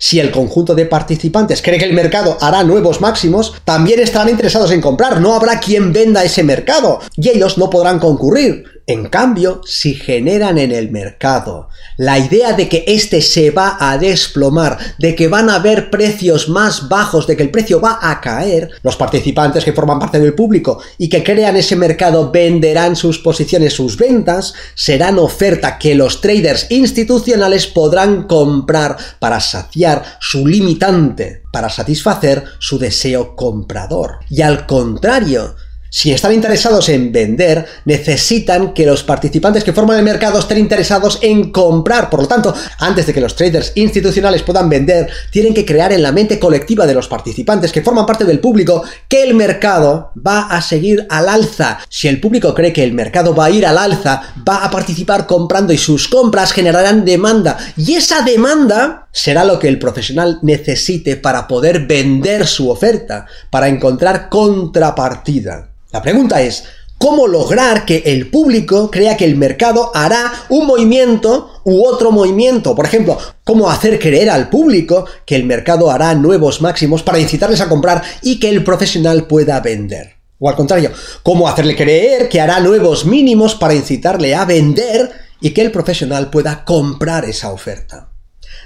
Si 0.00 0.18
el 0.18 0.32
conjunto 0.32 0.74
de 0.74 0.86
participantes 0.86 1.62
cree 1.62 1.78
que 1.78 1.84
el 1.84 1.92
mercado 1.92 2.36
hará 2.40 2.64
nuevos 2.64 3.00
máximos, 3.00 3.54
también 3.64 4.00
estarán 4.00 4.30
interesados 4.30 4.72
en 4.72 4.80
comprar, 4.80 5.20
no 5.20 5.32
habrá 5.32 5.60
quien 5.60 5.92
venda 5.92 6.24
ese 6.24 6.42
mercado 6.42 6.98
y 7.16 7.28
ellos 7.28 7.56
no 7.56 7.70
podrán 7.70 8.00
concurrir. 8.00 8.73
En 8.86 9.06
cambio, 9.06 9.62
si 9.64 9.94
generan 9.94 10.58
en 10.58 10.70
el 10.70 10.90
mercado 10.90 11.68
la 11.96 12.18
idea 12.18 12.52
de 12.52 12.68
que 12.68 12.84
este 12.86 13.22
se 13.22 13.50
va 13.50 13.78
a 13.80 13.96
desplomar, 13.96 14.76
de 14.98 15.14
que 15.14 15.26
van 15.28 15.48
a 15.48 15.54
haber 15.54 15.88
precios 15.88 16.50
más 16.50 16.88
bajos, 16.88 17.26
de 17.26 17.34
que 17.34 17.44
el 17.44 17.50
precio 17.50 17.80
va 17.80 17.98
a 18.02 18.20
caer, 18.20 18.70
los 18.82 18.96
participantes 18.96 19.64
que 19.64 19.72
forman 19.72 19.98
parte 19.98 20.20
del 20.20 20.34
público 20.34 20.82
y 20.98 21.08
que 21.08 21.24
crean 21.24 21.56
ese 21.56 21.76
mercado 21.76 22.30
venderán 22.30 22.94
sus 22.94 23.18
posiciones, 23.18 23.72
sus 23.72 23.96
ventas, 23.96 24.52
serán 24.74 25.18
oferta 25.18 25.78
que 25.78 25.94
los 25.94 26.20
traders 26.20 26.66
institucionales 26.70 27.66
podrán 27.66 28.24
comprar 28.24 28.98
para 29.18 29.40
saciar 29.40 30.04
su 30.20 30.46
limitante, 30.46 31.42
para 31.50 31.70
satisfacer 31.70 32.44
su 32.58 32.78
deseo 32.78 33.34
comprador. 33.34 34.18
Y 34.28 34.42
al 34.42 34.66
contrario, 34.66 35.54
si 35.96 36.10
están 36.10 36.32
interesados 36.32 36.88
en 36.88 37.12
vender, 37.12 37.66
necesitan 37.84 38.74
que 38.74 38.84
los 38.84 39.04
participantes 39.04 39.62
que 39.62 39.72
forman 39.72 39.96
el 39.96 40.02
mercado 40.02 40.40
estén 40.40 40.58
interesados 40.58 41.20
en 41.22 41.52
comprar. 41.52 42.10
Por 42.10 42.22
lo 42.22 42.26
tanto, 42.26 42.52
antes 42.80 43.06
de 43.06 43.14
que 43.14 43.20
los 43.20 43.36
traders 43.36 43.70
institucionales 43.76 44.42
puedan 44.42 44.68
vender, 44.68 45.08
tienen 45.30 45.54
que 45.54 45.64
crear 45.64 45.92
en 45.92 46.02
la 46.02 46.10
mente 46.10 46.40
colectiva 46.40 46.84
de 46.84 46.94
los 46.94 47.06
participantes 47.06 47.70
que 47.70 47.80
forman 47.80 48.06
parte 48.06 48.24
del 48.24 48.40
público 48.40 48.82
que 49.06 49.22
el 49.22 49.34
mercado 49.34 50.10
va 50.14 50.48
a 50.48 50.60
seguir 50.62 51.06
al 51.10 51.28
alza. 51.28 51.78
Si 51.88 52.08
el 52.08 52.20
público 52.20 52.56
cree 52.56 52.72
que 52.72 52.82
el 52.82 52.92
mercado 52.92 53.32
va 53.32 53.44
a 53.44 53.50
ir 53.50 53.64
al 53.64 53.78
alza, 53.78 54.34
va 54.46 54.64
a 54.64 54.72
participar 54.72 55.28
comprando 55.28 55.72
y 55.72 55.78
sus 55.78 56.08
compras 56.08 56.50
generarán 56.50 57.04
demanda. 57.04 57.56
Y 57.76 57.94
esa 57.94 58.22
demanda 58.22 59.06
será 59.12 59.44
lo 59.44 59.60
que 59.60 59.68
el 59.68 59.78
profesional 59.78 60.40
necesite 60.42 61.14
para 61.14 61.46
poder 61.46 61.86
vender 61.86 62.48
su 62.48 62.68
oferta, 62.68 63.26
para 63.48 63.68
encontrar 63.68 64.28
contrapartida. 64.28 65.68
La 65.94 66.02
pregunta 66.02 66.42
es, 66.42 66.64
cómo 66.98 67.28
lograr 67.28 67.84
que 67.84 68.02
el 68.06 68.28
público 68.28 68.90
crea 68.90 69.16
que 69.16 69.24
el 69.24 69.36
mercado 69.36 69.92
hará 69.94 70.32
un 70.48 70.66
movimiento 70.66 71.60
u 71.62 71.86
otro 71.86 72.10
movimiento. 72.10 72.74
Por 72.74 72.84
ejemplo, 72.84 73.16
cómo 73.44 73.70
hacer 73.70 74.00
creer 74.00 74.28
al 74.28 74.48
público 74.48 75.04
que 75.24 75.36
el 75.36 75.44
mercado 75.44 75.92
hará 75.92 76.12
nuevos 76.16 76.60
máximos 76.60 77.04
para 77.04 77.20
incitarles 77.20 77.60
a 77.60 77.68
comprar 77.68 78.02
y 78.22 78.40
que 78.40 78.48
el 78.48 78.64
profesional 78.64 79.28
pueda 79.28 79.60
vender. 79.60 80.16
O 80.40 80.48
al 80.48 80.56
contrario, 80.56 80.90
cómo 81.22 81.46
hacerle 81.46 81.76
creer 81.76 82.28
que 82.28 82.40
hará 82.40 82.58
nuevos 82.58 83.06
mínimos 83.06 83.54
para 83.54 83.76
incitarle 83.76 84.34
a 84.34 84.44
vender 84.44 85.12
y 85.40 85.50
que 85.50 85.62
el 85.62 85.70
profesional 85.70 86.28
pueda 86.28 86.64
comprar 86.64 87.24
esa 87.24 87.52
oferta. 87.52 88.08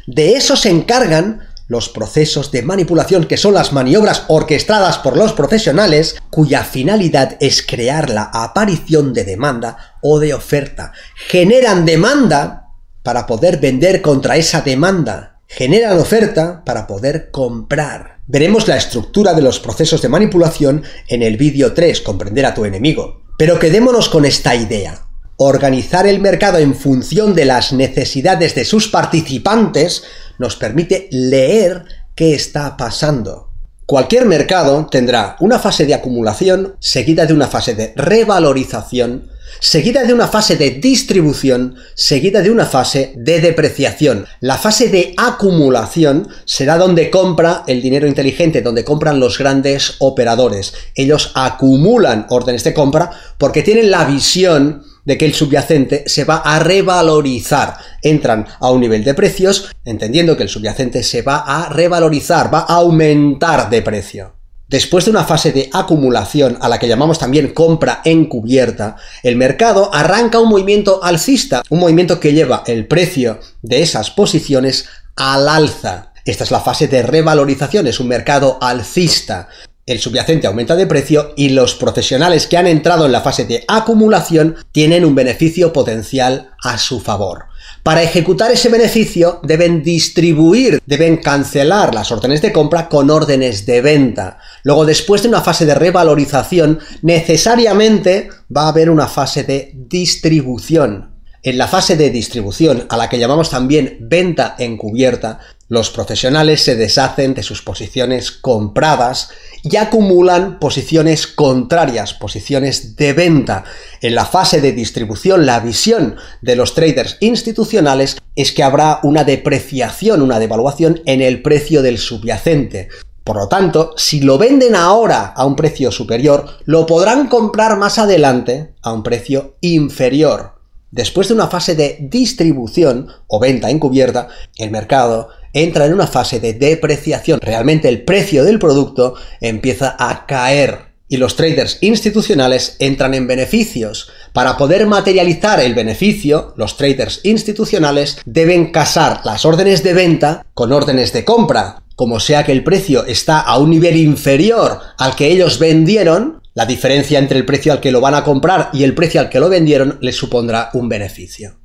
De 0.07 0.33
eso 0.33 0.57
se 0.57 0.71
encargan 0.71 1.48
los 1.69 1.91
procesos 1.91 2.51
de 2.51 2.63
manipulación, 2.63 3.27
que 3.27 3.37
son 3.37 3.55
las 3.55 3.73
maniobras 3.73 4.25
orquestadas 4.29 4.99
por 4.99 5.17
los 5.17 5.35
profesionales, 5.35 6.17
cuya 6.31 6.65
finalidad 6.65 7.37
es 7.41 7.63
crear 7.63 8.11
la 8.11 8.31
aparición 8.33 9.13
de 9.13 9.25
demanda 9.25 9.97
o 10.03 10.19
de 10.19 10.35
oferta. 10.35 10.93
Generan 11.29 11.85
demanda 11.85 12.65
para 13.03 13.27
poder 13.27 13.59
vender 13.59 14.03
contra 14.03 14.37
esa 14.37 14.63
demanda. 14.63 15.41
Generan 15.47 15.99
oferta 15.99 16.63
para 16.65 16.87
poder 16.87 17.31
comprar. 17.31 18.19
Veremos 18.27 18.67
la 18.69 18.77
estructura 18.77 19.35
de 19.35 19.43
los 19.43 19.61
procesos 19.61 20.03
de 20.03 20.09
manipulación 20.09 20.83
en 21.07 21.23
el 21.23 21.37
vídeo 21.37 21.73
3, 21.73 22.01
comprender 22.01 22.45
a 22.45 22.55
tu 22.55 22.65
enemigo. 22.65 23.23
Pero 23.39 23.59
quedémonos 23.59 24.09
con 24.09 24.25
esta 24.25 24.55
idea. 24.55 25.07
Organizar 25.37 26.07
el 26.07 26.19
mercado 26.19 26.59
en 26.59 26.75
función 26.75 27.35
de 27.35 27.45
las 27.45 27.73
necesidades 27.73 28.55
de 28.55 28.65
sus 28.65 28.89
participantes 28.89 30.03
nos 30.39 30.57
permite 30.57 31.09
leer 31.11 31.85
qué 32.15 32.35
está 32.35 32.77
pasando. 32.77 33.49
Cualquier 33.87 34.27
mercado 34.27 34.87
tendrá 34.91 35.37
una 35.41 35.59
fase 35.59 35.87
de 35.87 35.95
acumulación 35.95 36.77
seguida 36.79 37.25
de 37.25 37.33
una 37.33 37.47
fase 37.47 37.75
de 37.75 37.95
revalorización, 37.97 39.31
seguida 39.61 40.05
de 40.05 40.13
una 40.13 40.29
fase 40.29 40.57
de 40.57 40.73
distribución, 40.73 41.77
seguida 41.95 42.43
de 42.43 42.51
una 42.51 42.67
fase 42.67 43.15
de 43.17 43.41
depreciación. 43.41 44.27
La 44.41 44.59
fase 44.59 44.91
de 44.91 45.15
acumulación 45.17 46.29
será 46.45 46.77
donde 46.77 47.09
compra 47.09 47.65
el 47.67 47.81
dinero 47.81 48.07
inteligente, 48.07 48.61
donde 48.61 48.85
compran 48.85 49.21
los 49.21 49.39
grandes 49.39 49.95
operadores. 50.01 50.75
Ellos 50.95 51.33
acumulan 51.35 52.27
órdenes 52.29 52.65
de 52.65 52.75
compra 52.75 53.11
porque 53.39 53.63
tienen 53.63 53.91
la 53.91 54.05
visión 54.05 54.83
de 55.09 55.17
que 55.17 55.25
el 55.25 55.33
subyacente 55.33 56.05
se 56.07 56.25
va 56.25 56.37
a 56.37 56.59
revalorizar. 56.59 57.79
Entran 58.03 58.47
a 58.61 58.71
un 58.71 58.83
nivel 58.83 59.03
de 59.03 59.15
precios 59.15 59.75
entendiendo 59.83 60.37
que 60.37 60.43
el 60.43 60.51
subyacente 60.51 61.03
se 61.03 61.23
va 61.23 61.39
a 61.39 61.71
revalorizar, 61.71 62.53
va 62.53 62.67
a 62.69 62.75
aumentar 62.75 63.71
de 63.71 63.81
precio. 63.81 64.35
Después 64.69 65.07
de 65.07 65.13
una 65.13 65.25
fase 65.25 65.51
de 65.51 65.71
acumulación 65.73 66.59
a 66.61 66.69
la 66.69 66.79
que 66.79 66.89
llamamos 66.89 67.19
también 67.19 67.55
compra 67.55 68.03
encubierta, 68.05 68.97
el 69.23 69.37
mercado 69.37 69.89
arranca 69.95 70.41
un 70.41 70.51
movimiento 70.51 71.03
alcista, 71.03 71.63
un 71.71 71.79
movimiento 71.81 72.21
que 72.21 72.35
lleva 72.35 72.63
el 72.67 72.87
precio 72.87 73.41
de 73.63 73.81
esas 73.81 74.11
posiciones 74.11 74.91
al 75.17 75.49
alza. 75.49 76.13
Esta 76.27 76.45
es 76.45 76.51
la 76.51 76.61
fase 76.61 76.87
de 76.87 77.03
revalorización, 77.03 77.87
es 77.87 77.99
un 77.99 78.09
mercado 78.09 78.59
alcista 78.61 79.49
el 79.89 80.01
subyacente 80.01 80.47
aumenta 80.47 80.77
de 80.77 80.87
precio 80.87 81.33
y 81.35 81.49
los 81.49 81.75
profesionales 81.75 82.47
que 82.47 82.59
han 82.59 82.67
entrado 82.67 83.07
en 83.07 83.13
la 83.13 83.23
fase 83.23 83.47
de 83.47 83.65
acumulación 83.67 84.57
tienen 84.71 85.05
un 85.05 85.15
beneficio 85.15 85.73
potencial 85.73 86.51
a 86.63 86.77
su 86.77 87.01
favor. 87.01 87.47
Para 87.83 88.03
ejecutar 88.03 88.53
ese 88.53 88.69
beneficio 88.69 89.41
deben 89.43 89.83
distribuir, 89.83 90.83
deben 90.85 91.17
cancelar 91.17 91.95
las 91.95 92.13
órdenes 92.13 92.43
de 92.43 92.53
compra 92.53 92.87
con 92.87 93.09
órdenes 93.09 93.65
de 93.65 93.81
venta. 93.81 94.39
Luego, 94.63 94.85
después 94.85 95.23
de 95.23 95.29
una 95.29 95.41
fase 95.41 95.65
de 95.65 95.75
revalorización, 95.75 96.81
necesariamente 97.01 98.29
va 98.55 98.65
a 98.65 98.69
haber 98.69 98.91
una 98.91 99.07
fase 99.07 99.45
de 99.45 99.73
distribución. 99.75 101.15
En 101.43 101.57
la 101.57 101.69
fase 101.69 101.97
de 101.97 102.11
distribución, 102.11 102.85
a 102.91 102.97
la 102.97 103.09
que 103.09 103.19
llamamos 103.19 103.49
también 103.49 103.97
venta 104.01 104.57
encubierta, 104.59 105.39
los 105.69 105.91
profesionales 105.91 106.63
se 106.63 106.77
deshacen 106.77 107.35
de 107.35 107.43
sus 107.43 107.63
posiciones 107.63 108.31
compradas 108.31 109.31
y 109.63 109.77
acumulan 109.77 110.59
posiciones 110.59 111.27
contrarias, 111.27 112.15
posiciones 112.15 112.97
de 112.97 113.13
venta. 113.13 113.65
En 114.01 114.15
la 114.15 114.25
fase 114.25 114.63
de 114.63 114.73
distribución, 114.73 115.45
la 115.45 115.61
visión 115.61 116.17
de 116.41 116.57
los 116.57 116.75
traders 116.75 117.19
institucionales 117.21 118.17
es 118.35 118.53
que 118.53 118.63
habrá 118.63 119.01
una 119.03 119.25
depreciación, 119.25 120.23
una 120.23 120.39
devaluación 120.39 121.03
en 121.05 121.21
el 121.21 121.43
precio 121.43 121.83
del 121.83 121.99
subyacente. 121.99 122.89
Por 123.23 123.37
lo 123.37 123.49
tanto, 123.49 123.93
si 123.99 124.21
lo 124.21 124.39
venden 124.39 124.75
ahora 124.75 125.35
a 125.37 125.45
un 125.45 125.55
precio 125.55 125.93
superior, 125.93 126.47
lo 126.65 126.87
podrán 126.87 127.29
comprar 127.29 127.77
más 127.77 127.99
adelante 127.99 128.73
a 128.81 128.95
un 128.95 129.03
precio 129.03 129.57
inferior. 129.61 130.59
Después 130.91 131.29
de 131.29 131.35
una 131.35 131.49
fase 131.49 131.75
de 131.75 131.99
distribución 132.01 133.09
o 133.27 133.39
venta 133.39 133.69
encubierta, 133.69 134.29
el 134.57 134.71
mercado 134.71 135.29
entra 135.53 135.87
en 135.87 135.95
una 135.95 136.07
fase 136.07 136.41
de 136.41 136.55
depreciación. 136.55 137.41
Realmente 137.41 137.89
el 137.89 138.03
precio 138.03 138.45
del 138.45 138.59
producto 138.59 139.15
empieza 139.41 139.97
a 139.99 140.27
caer 140.27 140.89
y 141.09 141.17
los 141.17 141.37
traders 141.37 141.79
institucionales 141.81 142.77
entran 142.79 143.15
en 143.15 143.27
beneficios. 143.27 144.11
Para 144.33 144.57
poder 144.57 144.87
materializar 144.87 145.61
el 145.61 145.75
beneficio, 145.75 146.53
los 146.57 146.77
traders 146.77 147.21
institucionales 147.25 148.19
deben 148.27 148.71
casar 148.71 149.23
las 149.25 149.45
órdenes 149.45 149.83
de 149.83 149.95
venta 149.95 150.47
con 150.55 150.73
órdenes 150.73 151.13
de 151.13 151.25
compra. 151.25 151.83
Como 151.97 152.21
sea 152.21 152.45
que 152.45 152.53
el 152.53 152.63
precio 152.63 153.07
está 153.07 153.41
a 153.41 153.59
un 153.59 153.71
nivel 153.71 153.97
inferior 153.97 154.81
al 154.99 155.17
que 155.17 155.33
ellos 155.33 155.59
vendieron, 155.59 156.41
la 156.55 156.67
diferencia 156.67 157.19
entre 157.19 157.39
el 157.39 157.47
precio 157.47 157.73
al 157.73 157.81
que 157.81 157.91
lo 157.91 158.01
van 158.01 158.15
a 158.15 158.25
comprar 158.25 158.71
y 158.73 158.85
el 158.85 158.95
precio 158.95 159.21
al 159.21 159.31
que 159.31 159.41
lo 159.41 159.49
vendieron 159.49 159.99
les 160.01 160.17
supondrá 160.17 160.71
un 160.75 160.89
beneficio. 160.89 161.59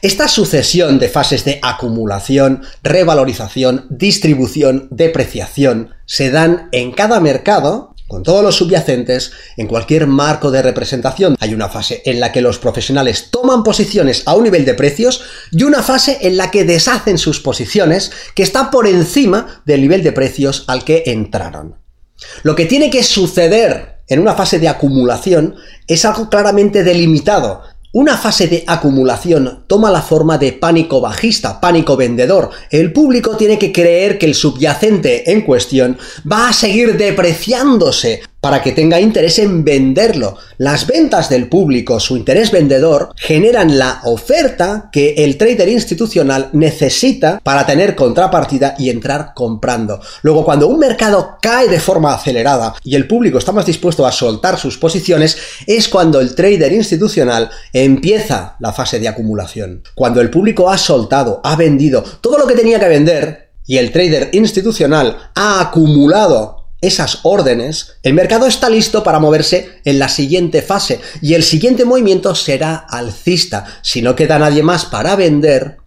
Esta 0.00 0.28
sucesión 0.28 1.00
de 1.00 1.08
fases 1.08 1.44
de 1.44 1.58
acumulación, 1.60 2.62
revalorización, 2.84 3.86
distribución, 3.90 4.86
depreciación 4.92 5.94
se 6.06 6.30
dan 6.30 6.68
en 6.70 6.92
cada 6.92 7.18
mercado 7.18 7.96
con 8.06 8.22
todos 8.22 8.42
los 8.42 8.56
subyacentes 8.56 9.32
en 9.56 9.66
cualquier 9.66 10.06
marco 10.06 10.50
de 10.50 10.62
representación. 10.62 11.36
Hay 11.40 11.52
una 11.52 11.68
fase 11.68 12.00
en 12.04 12.20
la 12.20 12.30
que 12.30 12.40
los 12.40 12.58
profesionales 12.58 13.30
toman 13.30 13.64
posiciones 13.64 14.22
a 14.26 14.34
un 14.34 14.44
nivel 14.44 14.64
de 14.64 14.74
precios 14.74 15.22
y 15.50 15.64
una 15.64 15.82
fase 15.82 16.18
en 16.22 16.36
la 16.36 16.50
que 16.50 16.64
deshacen 16.64 17.18
sus 17.18 17.40
posiciones 17.40 18.12
que 18.34 18.44
está 18.44 18.70
por 18.70 18.86
encima 18.86 19.62
del 19.66 19.82
nivel 19.82 20.02
de 20.02 20.12
precios 20.12 20.64
al 20.68 20.84
que 20.84 21.02
entraron. 21.06 21.74
Lo 22.44 22.54
que 22.54 22.66
tiene 22.66 22.88
que 22.88 23.02
suceder 23.02 23.98
en 24.08 24.20
una 24.20 24.34
fase 24.34 24.58
de 24.58 24.68
acumulación 24.68 25.56
es 25.86 26.04
algo 26.04 26.30
claramente 26.30 26.82
delimitado, 26.82 27.62
una 27.92 28.18
fase 28.18 28.48
de 28.48 28.64
acumulación 28.66 29.64
toma 29.66 29.90
la 29.90 30.02
forma 30.02 30.36
de 30.36 30.52
pánico 30.52 31.00
bajista, 31.00 31.58
pánico 31.58 31.96
vendedor. 31.96 32.50
El 32.70 32.92
público 32.92 33.36
tiene 33.36 33.58
que 33.58 33.72
creer 33.72 34.18
que 34.18 34.26
el 34.26 34.34
subyacente 34.34 35.32
en 35.32 35.40
cuestión 35.40 35.96
va 36.30 36.50
a 36.50 36.52
seguir 36.52 36.98
depreciándose 36.98 38.20
para 38.40 38.62
que 38.62 38.72
tenga 38.72 39.00
interés 39.00 39.38
en 39.38 39.64
venderlo. 39.64 40.36
Las 40.58 40.86
ventas 40.86 41.28
del 41.28 41.48
público, 41.48 42.00
su 42.00 42.16
interés 42.16 42.50
vendedor, 42.50 43.10
generan 43.16 43.78
la 43.78 44.00
oferta 44.04 44.90
que 44.92 45.14
el 45.18 45.36
trader 45.36 45.68
institucional 45.68 46.50
necesita 46.52 47.40
para 47.42 47.66
tener 47.66 47.94
contrapartida 47.94 48.74
y 48.78 48.90
entrar 48.90 49.32
comprando. 49.34 50.00
Luego, 50.22 50.44
cuando 50.44 50.68
un 50.68 50.78
mercado 50.78 51.38
cae 51.42 51.68
de 51.68 51.80
forma 51.80 52.14
acelerada 52.14 52.74
y 52.84 52.94
el 52.94 53.06
público 53.06 53.38
está 53.38 53.52
más 53.52 53.66
dispuesto 53.66 54.06
a 54.06 54.12
soltar 54.12 54.58
sus 54.58 54.78
posiciones, 54.78 55.36
es 55.66 55.88
cuando 55.88 56.20
el 56.20 56.34
trader 56.34 56.72
institucional 56.72 57.50
empieza 57.72 58.56
la 58.60 58.72
fase 58.72 59.00
de 59.00 59.08
acumulación. 59.08 59.82
Cuando 59.94 60.20
el 60.20 60.30
público 60.30 60.70
ha 60.70 60.78
soltado, 60.78 61.40
ha 61.42 61.56
vendido 61.56 62.02
todo 62.20 62.38
lo 62.38 62.46
que 62.46 62.54
tenía 62.54 62.78
que 62.78 62.88
vender, 62.88 63.48
y 63.68 63.76
el 63.76 63.92
trader 63.92 64.30
institucional 64.32 65.30
ha 65.34 65.60
acumulado 65.60 66.57
esas 66.80 67.20
órdenes, 67.24 67.96
el 68.02 68.14
mercado 68.14 68.46
está 68.46 68.70
listo 68.70 69.02
para 69.02 69.18
moverse 69.18 69.80
en 69.84 69.98
la 69.98 70.08
siguiente 70.08 70.62
fase 70.62 71.00
y 71.20 71.34
el 71.34 71.42
siguiente 71.42 71.84
movimiento 71.84 72.34
será 72.34 72.76
alcista. 72.76 73.64
Si 73.82 74.00
no 74.00 74.14
queda 74.14 74.38
nadie 74.38 74.62
más 74.62 74.84
para 74.84 75.16
vender, 75.16 75.78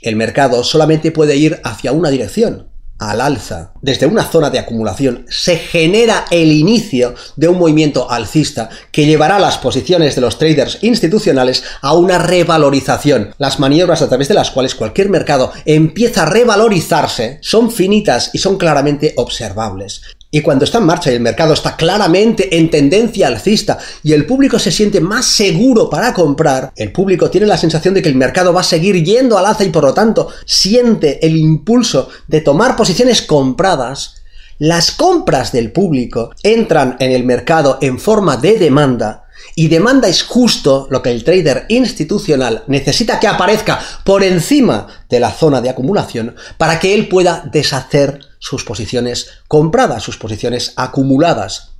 el 0.00 0.16
mercado 0.16 0.64
solamente 0.64 1.12
puede 1.12 1.36
ir 1.36 1.60
hacia 1.62 1.92
una 1.92 2.10
dirección, 2.10 2.72
al 2.98 3.20
alza. 3.20 3.72
Desde 3.82 4.06
una 4.06 4.24
zona 4.24 4.50
de 4.50 4.58
acumulación 4.58 5.26
se 5.28 5.56
genera 5.56 6.24
el 6.30 6.50
inicio 6.50 7.14
de 7.36 7.46
un 7.46 7.58
movimiento 7.58 8.10
alcista 8.10 8.68
que 8.90 9.06
llevará 9.06 9.38
las 9.38 9.58
posiciones 9.58 10.16
de 10.16 10.22
los 10.22 10.38
traders 10.38 10.78
institucionales 10.82 11.62
a 11.82 11.94
una 11.94 12.18
revalorización. 12.18 13.32
Las 13.38 13.60
maniobras 13.60 14.02
a 14.02 14.08
través 14.08 14.26
de 14.26 14.34
las 14.34 14.50
cuales 14.50 14.74
cualquier 14.74 15.08
mercado 15.08 15.52
empieza 15.64 16.22
a 16.22 16.26
revalorizarse 16.26 17.38
son 17.42 17.70
finitas 17.70 18.30
y 18.32 18.38
son 18.38 18.58
claramente 18.58 19.14
observables. 19.16 20.02
Y 20.34 20.40
cuando 20.40 20.64
está 20.64 20.78
en 20.78 20.86
marcha 20.86 21.12
y 21.12 21.16
el 21.16 21.20
mercado 21.20 21.52
está 21.52 21.76
claramente 21.76 22.56
en 22.56 22.70
tendencia 22.70 23.26
alcista 23.26 23.76
y 24.02 24.14
el 24.14 24.24
público 24.24 24.58
se 24.58 24.72
siente 24.72 24.98
más 24.98 25.26
seguro 25.26 25.90
para 25.90 26.14
comprar, 26.14 26.72
el 26.74 26.90
público 26.90 27.28
tiene 27.28 27.46
la 27.46 27.58
sensación 27.58 27.92
de 27.92 28.00
que 28.00 28.08
el 28.08 28.14
mercado 28.14 28.50
va 28.50 28.62
a 28.62 28.64
seguir 28.64 29.04
yendo 29.04 29.36
al 29.36 29.44
alza 29.44 29.62
y 29.62 29.68
por 29.68 29.84
lo 29.84 29.92
tanto 29.92 30.28
siente 30.46 31.24
el 31.26 31.36
impulso 31.36 32.08
de 32.28 32.40
tomar 32.40 32.76
posiciones 32.76 33.20
compradas, 33.20 34.22
las 34.58 34.90
compras 34.90 35.52
del 35.52 35.70
público 35.70 36.30
entran 36.42 36.96
en 36.98 37.12
el 37.12 37.24
mercado 37.24 37.76
en 37.82 37.98
forma 37.98 38.38
de 38.38 38.58
demanda 38.58 39.26
Y 39.54 39.68
demanda 39.68 40.08
es 40.08 40.22
justo 40.22 40.86
lo 40.90 41.02
que 41.02 41.10
el 41.10 41.24
trader 41.24 41.66
institucional 41.68 42.64
necesita 42.68 43.20
que 43.20 43.28
aparezca 43.28 43.80
por 44.02 44.24
encima 44.24 44.86
de 45.10 45.20
la 45.20 45.30
zona 45.30 45.60
de 45.60 45.68
acumulación 45.68 46.36
para 46.56 46.80
que 46.80 46.94
él 46.94 47.08
pueda 47.08 47.46
deshacer 47.52 48.31
sus 48.42 48.64
posiciones 48.64 49.28
compradas, 49.46 50.02
sus 50.02 50.18
posiciones 50.18 50.72
acumuladas. 50.74 51.74